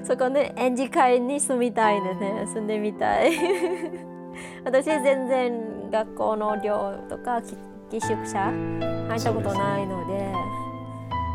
[0.00, 2.42] ん、 そこね演じ会に住みたいですね。
[2.46, 3.32] 住んでみたい。
[4.64, 7.54] 私全然学校の寮とかき
[7.90, 8.50] 寄宿舎
[9.08, 10.32] 入ったことないので。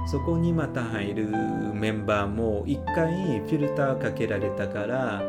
[0.08, 1.28] そこにまた入る
[1.74, 5.22] メンバーも1回フィルターかけられたから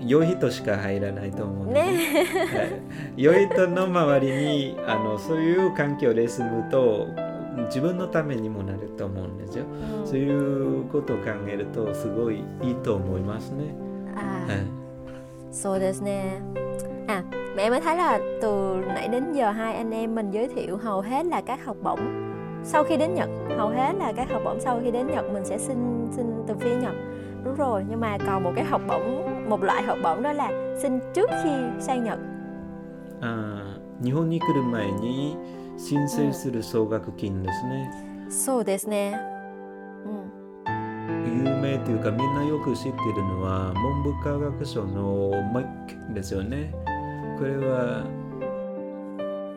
[0.00, 2.64] 良い人しか入らないと思うのねは
[3.16, 7.06] い良い人の周りにあのそういう環境で住むと
[7.66, 9.64] 自分のためにもなると思うんですよ。
[10.00, 13.74] うんそういうことを考えるとすごいいいと思いますね。
[14.16, 14.66] à, はい、
[15.52, 16.40] So this nè
[17.06, 17.22] À
[17.56, 21.00] mẹ mới thấy là từ nãy đến giờ hai anh em mình giới thiệu hầu
[21.00, 22.00] hết là các học bổng
[22.64, 25.44] sau khi đến Nhật hầu hết là các học bổng sau khi đến Nhật mình
[25.44, 26.94] sẽ xin xin từ phía Nhật
[27.44, 30.51] đúng rồi nhưng mà còn một cái học bổng một loại học bổng đó là
[30.81, 32.19] xin trước khi sang Nhật
[33.21, 35.35] あー日本に来る前に
[35.77, 37.91] 申請する奨学金ですね。
[38.29, 39.19] そうですね
[40.05, 46.73] うん有名というかみんなよく知っているのは文部科学省の MOIC ですよね。
[47.39, 48.03] これは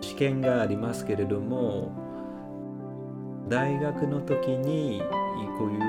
[0.00, 1.92] 試験がありますけれども
[3.48, 5.02] 大学の時に
[5.58, 5.80] こういう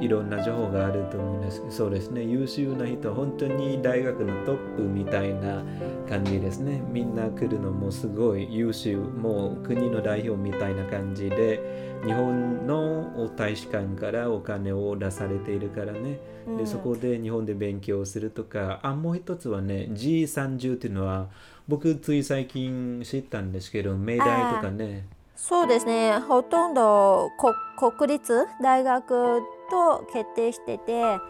[0.00, 2.22] いろんな情報があると思うんですそうですね。
[2.22, 5.62] 優秀な人本当に大学のトップみたいな
[6.08, 6.82] 感じですね。
[6.92, 16.56] みんな来るのもすごい優秀もう国の代表みたいな感じで日本の大使館からお金を出されているからね、うん。
[16.56, 21.26] でそこで日本で勉強するとかあもう一つはね G30 っていうのは
[21.66, 25.06] 僕つい最近知ったんですけど明大とかね。
[25.34, 26.18] そうですね。
[26.18, 27.54] ほとんどこ
[27.96, 28.46] 国立？
[28.60, 29.40] 大学
[29.70, 31.20] と決定してては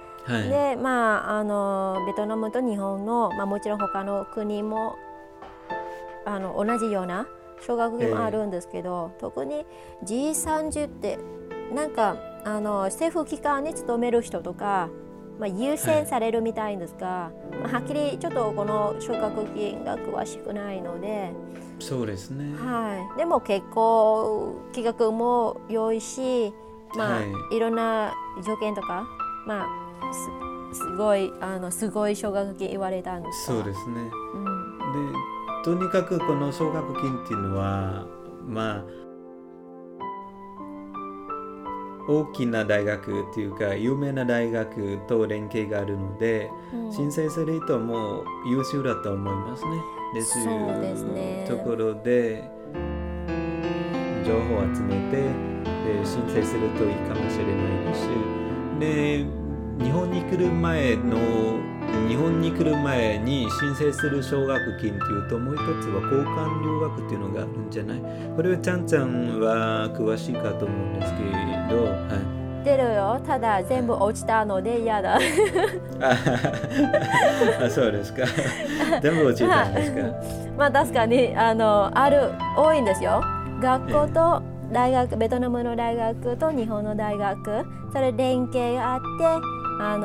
[0.41, 0.49] い。
[0.49, 4.97] でまああのベトナムと日本の、まあ、もちろん他の国も
[6.27, 7.27] あの同じような
[7.67, 9.65] 奨学金もあるんですけど、特に
[10.05, 11.19] G30 って
[11.75, 14.91] なんかあの政府機関に勤める人とか、
[15.39, 17.33] まあ、優先されるみたいんですが、
[17.63, 21.33] まあ、はっきりちょっとこの奨学金が詳しくないので、
[21.81, 22.55] そうですね。
[22.59, 26.53] はい、でも結構企画も良いし、
[26.97, 27.57] まあはい。
[27.57, 28.13] い、ろんな
[28.45, 29.07] 条件とか、
[29.47, 30.13] まあ、
[30.73, 34.11] すすごいあのすごい奨学金言われたんですがそうですね。
[34.35, 34.79] うん。
[35.13, 35.19] で
[35.65, 38.07] とにかくこの奨学金っていうのは
[38.47, 38.85] まあ
[42.09, 46.93] 大きな大学っていうか有名な大学と連携があるので、うん。
[46.93, 49.71] 申請する人も優秀だと思いますね。
[50.15, 51.45] ですそうですね。
[51.49, 52.51] ところで
[54.25, 57.55] 情報を集めてで申請するといいかもしれない
[57.87, 58.09] です
[58.81, 59.25] で
[59.85, 61.17] 日本に来る前の
[62.09, 68.01] 日本に来る前に申請する奨学金っていうともう一つは交換留学っていうのがあるんじゃない？
[68.37, 71.19] これはちゃんちゃんは詳しいかと思うんですけ
[71.75, 71.91] ど、は
[72.63, 72.65] い。
[72.65, 73.21] 出るよ。
[73.27, 75.17] ただ全部落ちたので嫌だ。
[75.17, 75.21] あ
[77.71, 78.25] そうですか。
[79.01, 80.01] 全部落ちたんですか？
[80.59, 83.23] まあ確かにあのある多いんですよ。
[83.61, 84.43] 学校と
[84.73, 87.65] 大学ベトナムの大学と日本の大学。
[87.93, 89.25] それ連携があって
[89.81, 89.97] あ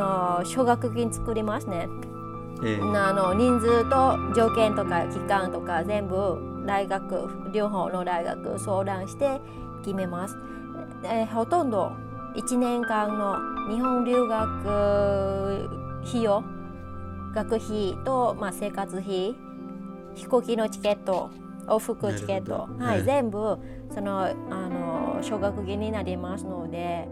[0.41, 1.87] の奨学金作りますね、
[2.63, 2.79] ええ。
[2.81, 9.41] あの人数と条件とか期間とか全部大学両方の大学相談して
[9.83, 10.37] 決めます、
[11.03, 11.91] えーほとんど
[12.35, 13.35] 1年間の
[13.69, 15.69] 日本留学
[16.07, 16.43] 費用
[17.35, 19.35] 学費と、まあ、生活費
[20.15, 21.29] 飛行機のチケット
[21.67, 22.99] 往復チケット、はいなるほど。
[22.99, 23.59] うん全部
[23.94, 24.32] そのあ
[24.68, 27.08] の奨学金になりますので、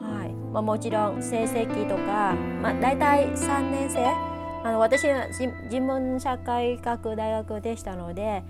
[0.00, 4.04] はいまあ、もちろん成績とか、まあ、大体3年生
[4.64, 8.42] あの私はじ人文社会学大学でしたので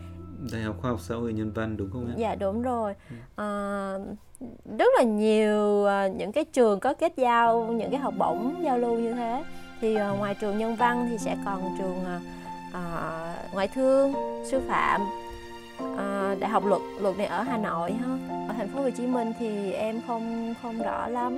[0.53, 2.15] Đại học Khoa học Xã hội Nhân văn đúng không ạ?
[2.17, 2.95] dạ đúng rồi
[3.37, 3.95] à,
[4.79, 8.79] rất là nhiều à, những cái trường có kết giao những cái học bổng giao
[8.79, 9.45] lưu như thế
[9.81, 12.21] thì à, ngoài trường nhân văn thì sẽ còn trường à,
[12.73, 14.13] à, ngoại thương
[14.45, 15.01] sư phạm
[15.98, 18.18] à, đại học luật luật này ở Hà Nội ha
[18.48, 21.38] ở thành phố Hồ Chí Minh thì em không không rõ lắm.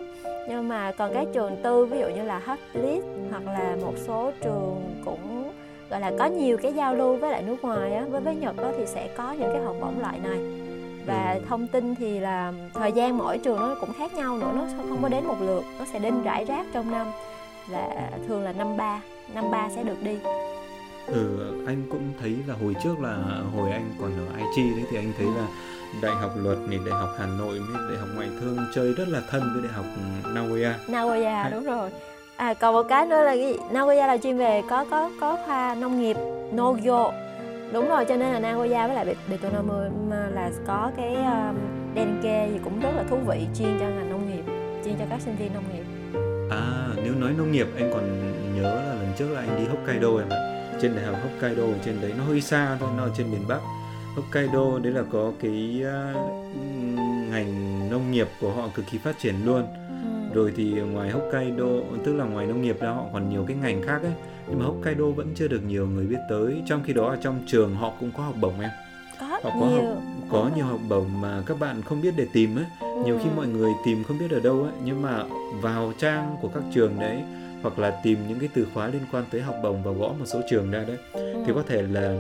[0.50, 4.32] Nhưng mà còn các trường tư ví dụ như là Hublit hoặc là một số
[4.44, 5.52] trường cũng
[5.90, 8.58] gọi là có nhiều cái giao lưu với lại nước ngoài á với với Nhật
[8.58, 10.40] á, thì sẽ có những cái học bổng loại này.
[11.06, 11.42] Và Ừ.
[11.50, 15.00] thông tin thì là thời gian mỗi trường nó cũng khác nhau nữa nó không
[15.02, 17.08] có đến một lượt nó sẽ đến rải rác trong năm.
[17.68, 19.02] Và thường là năm ba
[19.34, 20.18] năm ba sẽ được đi
[21.08, 21.38] Ừ,
[21.68, 23.18] anh cũng thấy là hồi trước là
[23.56, 25.48] hồi anh còn ở IT đấy thì anh thấy là
[26.02, 29.08] Đại học Luật này, Đại học Hà Nội với Đại học Ngoại thương chơi rất
[29.08, 29.86] là thân với Đại học
[30.34, 30.78] Nagoya.
[30.88, 31.90] Nagoya Hay- đúng rồi
[32.36, 33.58] à còn một cái nữa là cái?
[33.72, 36.18] Nagoya là chuyên về có có có khoa nông nghiệp
[36.56, 37.12] Nogo
[37.74, 39.06] đúng rồi cho nên là Nagoya với lại
[40.10, 41.56] mà là có cái um,
[41.96, 44.44] Denke gì cũng rất là thú vị chuyên cho ngành nông nghiệp
[44.86, 45.84] chuyên cho các sinh viên nông nghiệp
[46.52, 48.04] À, nếu nói nông nghiệp anh còn
[48.56, 50.55] nhớ là lần trước là anh đi Hokkaido em ạ.
[50.82, 53.42] Trên Đại học Hokkaido ở trên đấy nó hơi xa thôi, nó ở trên miền
[53.48, 53.60] Bắc.
[54.16, 56.14] Hokkaido đấy là có cái à,
[57.32, 59.62] ngành nông nghiệp của họ cực kỳ phát triển luôn.
[59.88, 60.36] ừ.
[60.36, 61.66] Rồi thì ngoài Hokkaido,
[62.06, 64.12] tức là ngoài nông nghiệp ra họ còn nhiều cái ngành khác ấy.
[64.50, 66.62] Nhưng mà Hokkaido vẫn chưa được nhiều người biết tới.
[66.68, 68.70] Trong khi đó ở trong trường họ cũng có học bổng em.
[69.20, 72.28] có Họ có nhiều học, có nhiều học bổng mà các bạn không biết để
[72.34, 72.66] tìm ấy.
[73.06, 73.34] Nhiều khi Ừ.
[73.36, 75.24] mọi người tìm không biết ở đâu ấy, nhưng mà
[75.62, 77.24] vào trang của các trường đấy
[77.66, 80.26] hoặc là tìm những cái từ khóa liên quan tới học bổng và gõ một
[80.26, 80.98] số trường ra đấy.
[81.14, 81.34] Ừ.
[81.48, 82.16] thì có thể là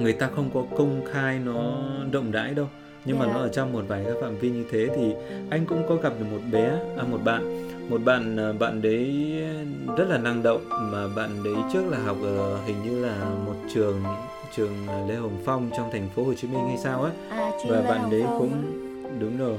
[0.00, 1.74] người ta không có công khai nó
[2.12, 2.66] rộng rãi đâu
[3.04, 3.32] nhưng mà Dạ.
[3.32, 5.14] nó ở trong một vài các phạm vi như thế thì
[5.50, 7.68] anh cũng có gặp được một bé à, một bạn.
[7.90, 9.32] Một bạn à, bạn đấy
[9.96, 10.60] rất là năng động
[10.92, 13.16] mà bạn đấy trước là học ở hình như là
[13.46, 14.02] một trường
[14.56, 17.76] trường Lê Hồng Phong trong thành phố Hồ Chí Minh hay sao á à, và
[17.76, 18.62] Lê bạn Hồng đấy Phong cũng
[19.20, 19.56] đúng rồi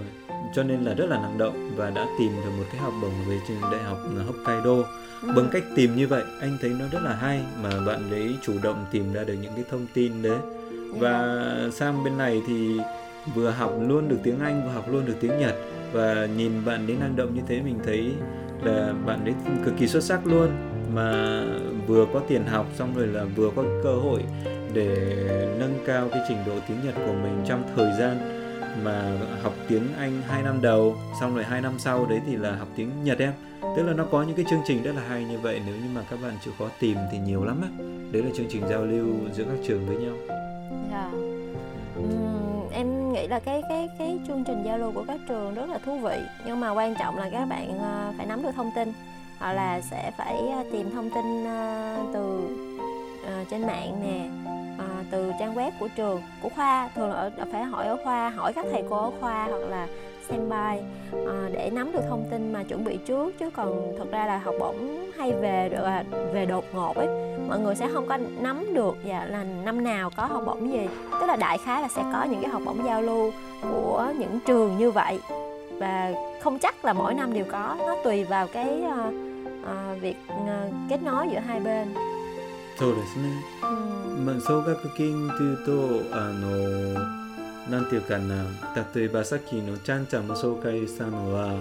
[0.55, 3.11] cho nên là rất là năng động và đã tìm được một cái học bổng
[3.29, 3.97] về trường đại học
[4.27, 4.75] Hokkaido
[5.23, 5.33] Ừ.
[5.35, 8.53] bằng cách tìm như vậy anh thấy nó rất là hay mà bạn đấy chủ
[8.63, 10.37] động tìm ra được những cái thông tin đấy.
[10.99, 12.79] Và sang bên này thì
[13.35, 15.55] vừa học luôn được tiếng Anh vừa học luôn được tiếng Nhật.
[15.93, 18.13] Và nhìn bạn đấy năng động như thế mình thấy
[18.63, 19.33] là bạn đấy
[19.65, 20.49] cực kỳ xuất sắc luôn.
[20.93, 21.43] Mà
[21.87, 24.23] vừa có tiền học xong rồi là vừa có cơ hội
[24.73, 25.15] để
[25.59, 28.17] nâng cao cái trình độ tiếng Nhật của mình trong thời gian
[28.83, 29.11] mà
[29.43, 32.67] học tiếng Anh 2 năm đầu xong rồi 2 năm sau đấy thì là học
[32.75, 33.31] tiếng Nhật em
[33.75, 35.89] tức là nó có những cái chương trình rất là hay như vậy nếu như
[35.95, 37.67] mà các bạn chịu khó tìm thì nhiều lắm á.
[38.11, 40.13] Đấy là chương trình giao lưu giữa các trường với nhau.
[40.91, 41.11] Dạ.
[41.95, 45.69] Ừm, em nghĩ là cái cái cái chương trình giao lưu của các trường rất
[45.69, 46.17] là thú vị.
[46.45, 48.93] Nhưng mà quan trọng là các bạn ờ, phải nắm được thông tin.
[49.39, 52.39] Hoặc là sẽ phải ờ, tìm thông tin ờ, từ
[53.51, 54.29] trên mạng nè
[55.11, 56.89] từ trang web của trường của khoa.
[56.95, 59.87] Thường là ở, phải hỏi ở khoa hỏi các thầy cô ở khoa hoặc là
[60.28, 60.82] xem bài
[61.26, 64.38] ờ, để nắm được thông tin mà chuẩn bị trước chứ còn thật ra là
[64.38, 67.08] học bổng hay về rồi là về đột ngột ấy
[67.48, 70.88] mọi người sẽ không có nắm được dạ là năm nào có học bổng gì
[71.20, 73.32] tức là đại khái là sẽ có những cái học bổng giao lưu
[73.72, 75.18] của những trường như vậy
[75.78, 79.12] và không chắc là mỗi năm đều có nó tùy vào cái ờ,
[79.64, 81.88] ờ, việc ờ, kết nối giữa hai bên
[82.78, 83.28] そうですね
[83.62, 87.21] Ừm, まあ、総額金というとあの
[87.69, 88.45] なんていうかな
[88.93, 91.53] 例えばさっきのちゃんちゃんも紹介したのは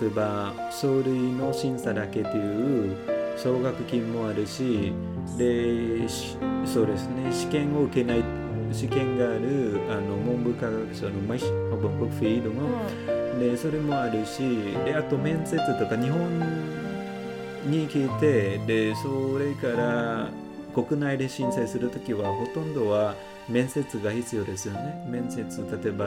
[0.00, 2.96] 例えば書類の審査だけという
[3.36, 4.92] 奨学金もあるし
[5.36, 8.22] でしそうですね試験を受けない
[8.72, 12.68] 試験があるあの文部科学省のマイシ本国フィールドも、
[13.38, 14.38] でそれもあるし
[14.84, 16.40] であと面接とか日本
[17.66, 20.28] に来てでそれから
[20.74, 23.14] 国内で申請するときはほとんどは
[23.48, 25.04] 面接が必要ですよね。
[25.06, 25.44] 面接
[25.82, 26.06] 例えば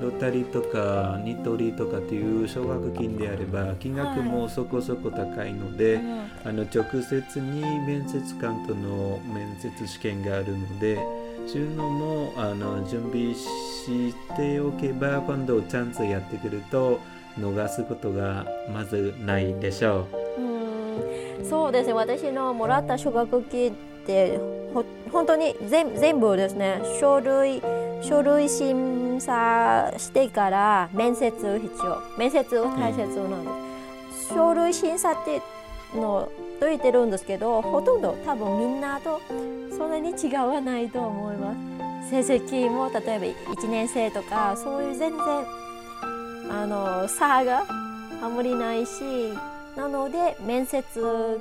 [0.00, 6.20] ロタリとかニトリとかっていう奨学金であれば金額もそこそこ高いので、うん。
[6.42, 10.96] あの直接に面接官との面接試験があるので
[11.46, 17.00] そういうのもあの準備しておけば今度チャンスやってくると
[17.38, 20.06] 逃すことがまずないでしょ
[20.38, 21.42] う。
[21.42, 21.44] ん。
[21.44, 21.92] そうですね。
[21.92, 23.74] 私のもらった奨学金っ
[24.06, 24.59] てほ
[25.12, 27.62] 本当に全部ですね書類
[28.02, 33.50] 書類審査してから面接必要面接大切なんで
[34.12, 35.42] す、書類審査って
[35.94, 39.20] のと言ってるんですけどほとんど多分みんなと
[39.76, 42.10] そんなに違わないと思います。
[42.10, 45.20] 成績も例えば1年生とかそういう全然
[46.50, 47.64] あの差が
[48.22, 49.32] あまりないし
[49.76, 50.82] なので面接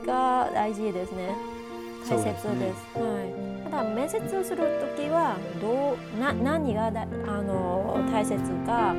[0.05, 1.58] が大事ですね。
[2.07, 2.23] 大切です。
[2.23, 2.61] ですね。
[2.95, 4.63] はい、ただ面接する
[4.97, 8.93] 時はどうな何がだあの大切か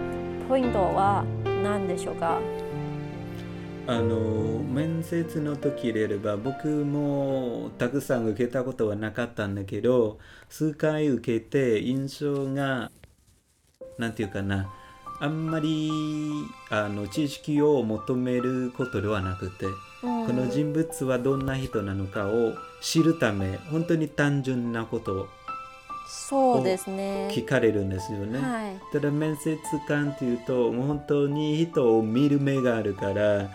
[0.49, 1.25] ポイントは
[1.63, 2.39] 何でしょうか？
[3.87, 4.17] うあの
[4.63, 12.93] 面接の時であれば僕もたくさん受けたことはなかったんだけど数回受けて印象が
[13.99, 14.69] なんていうかな
[15.21, 15.91] あんまり
[16.71, 19.67] あの知識を求めることではなくて、
[20.01, 25.29] この人物はどんな人なのかを知るため本当に単純なことを
[26.09, 27.29] そうですね。
[27.31, 28.39] 聞かれるんですよね。
[28.39, 28.81] はい。
[28.93, 33.51] ただ面接官っていうともう本当に人を見る目があるから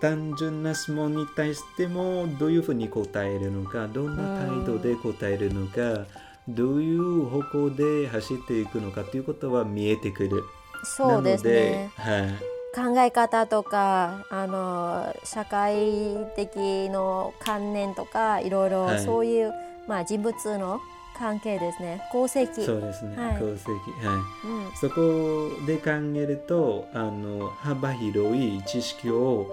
[0.00, 6.06] 単純な質問に対してもどういうふうに答えるのかどんな態度で答えるのか
[6.48, 10.44] どういう方向で走っていくのかということは見えてくる。
[10.84, 11.52] そうですね。
[11.52, 12.56] なので、はい。
[12.74, 19.04] 考え方とかあの社会的の観念とかいろいろはい。
[19.04, 19.52] そういう、
[19.88, 20.78] まあ、人物の
[21.18, 22.02] 関係ですね。
[22.10, 22.66] 功績。
[22.66, 23.36] そうですね、はい。
[23.36, 23.70] 功績。
[24.04, 24.12] は
[24.44, 24.46] い。
[24.46, 24.76] うん。
[24.76, 29.46] そこで考えるとあの幅広い知識を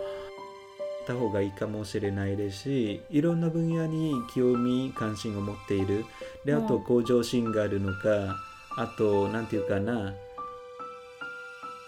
[1.06, 6.06] た方がいいかもしれないですしいろんな分野に興味関心を持っている。
[6.46, 8.36] であとうん向上心があるのか
[8.76, 10.14] あとなんていうかな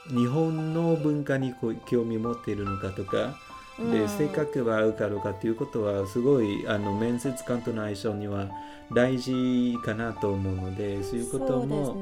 [0.07, 1.53] 日本の文化に
[1.85, 3.37] 興味持っているのかとか
[3.79, 4.09] で、うん。
[4.09, 8.47] 性格は合うかどうかということはすごいあの面接官との相性には
[8.93, 11.97] 大事かなと思うのでそういうことも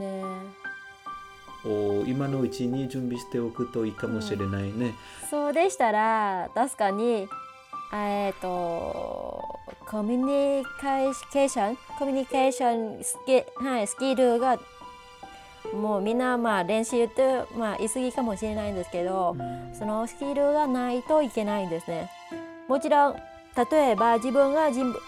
[2.06, 4.94] 今のうちに準備しておくといいかもしれないね。
[5.30, 7.28] そうでしたら確かに
[7.94, 14.60] えっとコミュニケーションコミュニケーションスキ,、はい、スキルが
[15.74, 19.36] もうみんなまあ練習と、まあ、言い過ぎかもしれないんですけど、
[19.78, 22.10] そのスキルがないといけないんですね。
[22.68, 23.16] もちろん
[23.72, 25.00] 例えば自分が人物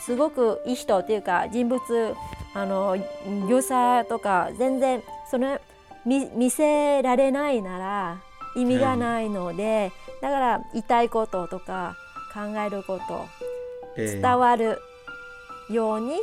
[0.00, 1.80] すごくいい人っていうか人物
[2.54, 2.96] あの
[3.48, 5.58] 良さとか全然その
[6.06, 8.22] 見見せられないなら
[8.54, 9.92] 意味がないので、
[10.22, 11.96] だから言いたいこととか
[12.32, 13.26] 考えること
[13.96, 14.78] えー伝わる
[15.70, 16.16] ように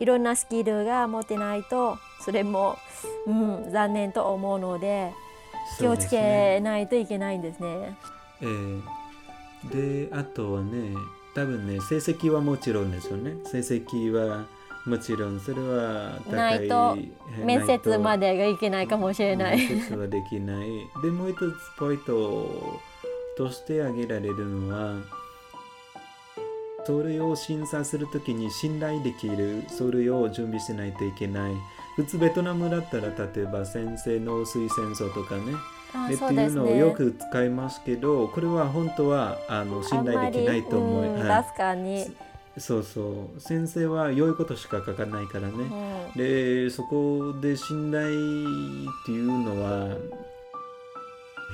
[0.00, 2.78] いろんなスキルが持ってないとそれも、
[3.26, 5.12] うん、残念と思うので
[5.78, 7.96] 気をつけないといけないんですね。
[8.40, 8.82] えー
[9.70, 10.96] であとはね
[11.36, 13.36] 多分ね成績はもちろんですよね。
[13.44, 14.44] 成績は
[14.84, 19.56] もちろんそれは高いないとえー面接まででがいけないかもしれない。
[19.56, 20.68] 面接はできない
[21.02, 21.42] でもう一つ
[21.78, 22.80] ポイント
[23.36, 24.96] として挙げられるのは
[26.84, 31.52] それを審査するときに信頼できるそれを準備しないといけない
[31.96, 35.54] 普通ベトナムだったら例えば先生の推薦書とかね
[35.94, 36.24] あでって。
[36.24, 42.06] いうのをよく使いますけどこれは本当はあの信頼できないと思う、あんまりうんはい確かに。
[42.58, 43.40] そうそう。
[43.40, 45.54] 先生は良いことしか書かないからね、
[46.14, 46.18] うん。
[46.18, 48.12] でそこで信頼っ
[49.06, 49.96] ていうのは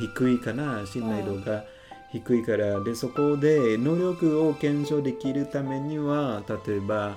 [0.00, 0.84] 低いかな。
[0.86, 1.64] 信頼度が
[2.10, 7.16] 低いから、でそこで能力を検証できるためには例えば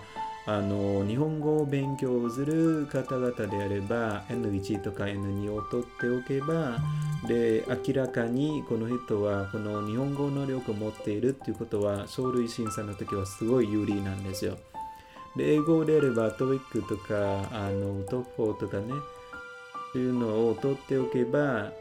[0.54, 6.78] あの日本語を勉強する方々であれば N1 とか N2 を取っておけば
[7.26, 14.58] で明らかにこの人はこの日本語能力を持っているっていうことは書類審査の時はすごい有利なんですよ。
[15.38, 18.88] で英語であれば TOEIC とかあの TOEFL とかね
[19.94, 21.72] そういうのを取っておけば、はい、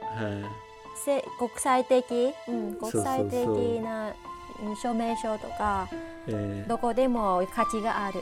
[1.05, 3.35] せ国際的、うん、国際的
[3.83, 4.15] な
[4.63, 5.89] うん証明書とか
[6.29, 8.21] えーどこでも価値がある。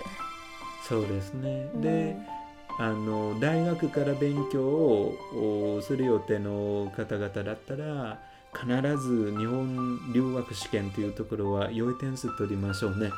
[0.86, 1.68] そうですね。
[1.76, 2.16] で、
[2.78, 8.18] あの大学から勉強をする予定の方々だったら
[8.54, 8.66] 必
[8.98, 13.10] ず日本留学試験というところは良い点数取りましょうね。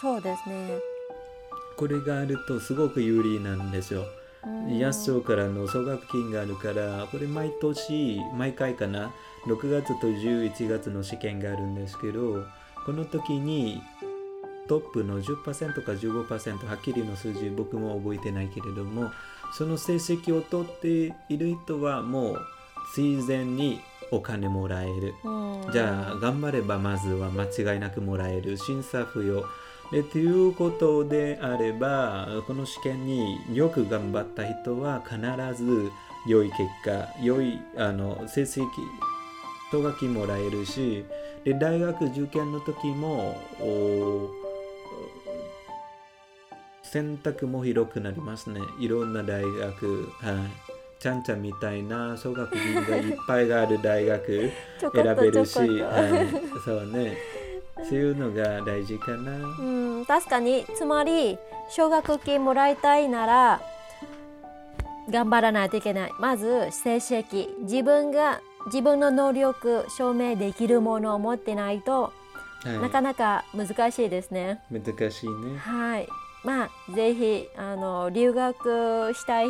[0.00, 0.78] そうですね。
[1.76, 4.04] これがあるとすごく有利なんですよ。
[4.68, 9.12] 安町からの奨学金があるからこれ毎年毎回かな
[9.46, 12.44] 6月と11月の試験があるんですけど
[12.86, 13.82] この時に
[14.70, 19.10] トップの10%か15%はっきりの数字僕も覚えてないけれども
[19.52, 22.38] その成績を取っている人はもう
[22.96, 23.80] 自然に
[24.12, 25.14] お金もらえる。
[25.72, 28.56] じゃあ頑張ればまずは間違いなくもらえる。
[28.56, 29.44] 審査不要。
[29.90, 35.18] でということであればこの試験によく頑張った人は必
[35.60, 35.90] ず
[36.28, 38.66] 良い結果良いあの成績
[39.72, 41.04] 奨学金もらえるし
[41.44, 43.36] で大学受験の時も
[46.90, 50.32] 選択も広くなりますねいろんな大学は
[50.66, 54.50] いちゃんちゃんみたいな奨学金がいっぱいがある大学
[54.94, 57.16] 選べるし、はい、そうね
[57.88, 59.32] そういうのが大事かな。
[59.32, 61.38] うん、確かにつまり
[61.70, 63.62] 奨学金もらいたいなら
[65.08, 66.12] 頑張らないといけない。
[66.18, 72.12] まず成績自分が自分の能力証明できるものを持ってないと、
[72.62, 74.60] はい、なかなか難しいですね。
[74.70, 75.56] 難しいね。
[75.56, 76.08] はい。
[76.44, 79.48] まあぜひあの留学したい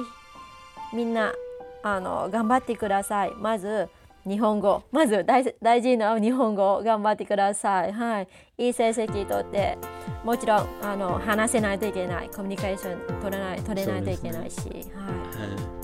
[0.93, 1.33] みんな
[1.83, 3.33] あの頑張ってください。
[3.37, 3.89] まず
[4.27, 4.83] 日本語。
[4.93, 7.93] まず大事な日本語頑張ってください。
[7.93, 9.79] はい、いい成績とって
[10.25, 12.29] もちろんあの話せないといけない。
[12.29, 15.80] コミュニケーション取れない取れないといけないし、ね、はい、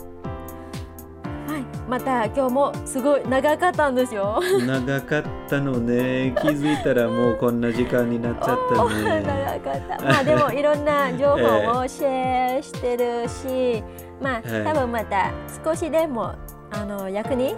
[1.89, 4.40] また今日もすごい長かったんですよ。
[4.66, 6.35] 長かったのね。
[6.40, 9.23] 気づいたらもうこんな時間になっちゃったね。
[9.27, 10.05] 長かった。
[10.05, 13.82] まあ でもいろんな情報をシェアしてるし、
[14.20, 15.31] まあ、多分また
[15.64, 16.32] 少しでも
[16.73, 17.55] あの役に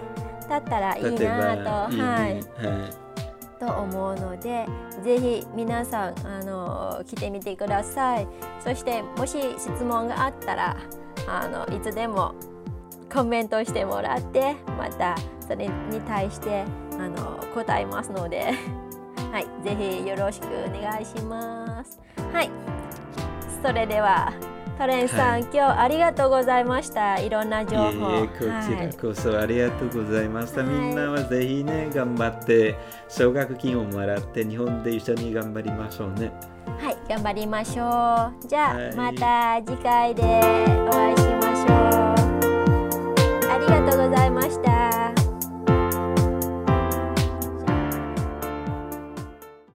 [0.47, 2.39] だったらいいなと、はい、
[3.59, 4.65] と思うので
[5.03, 8.27] ぜひ皆さんあの来てみてください
[8.63, 10.77] そしてもし質問があったら
[11.27, 12.33] あのいつでも
[13.11, 15.15] コメントしてもらってまた
[15.45, 16.63] それに対して
[16.99, 18.53] あの答えますので
[19.31, 21.99] はいぜひよろしくお願いします
[22.31, 22.49] はい
[23.63, 24.31] それでは
[24.79, 27.19] カレンさん、はい、今日ありがとうございました。
[27.19, 28.25] いろんな情報。
[28.25, 30.61] こちらこそありがとうございました。
[30.61, 32.77] はい、みんなはぜひね、頑張って
[33.09, 36.31] 奨学金をもらって日本で一緒に頑張りましょうね。
[36.79, 38.47] はい、頑張りましょう。
[38.47, 41.88] じゃあ、はい、また次回でお会いしましょう。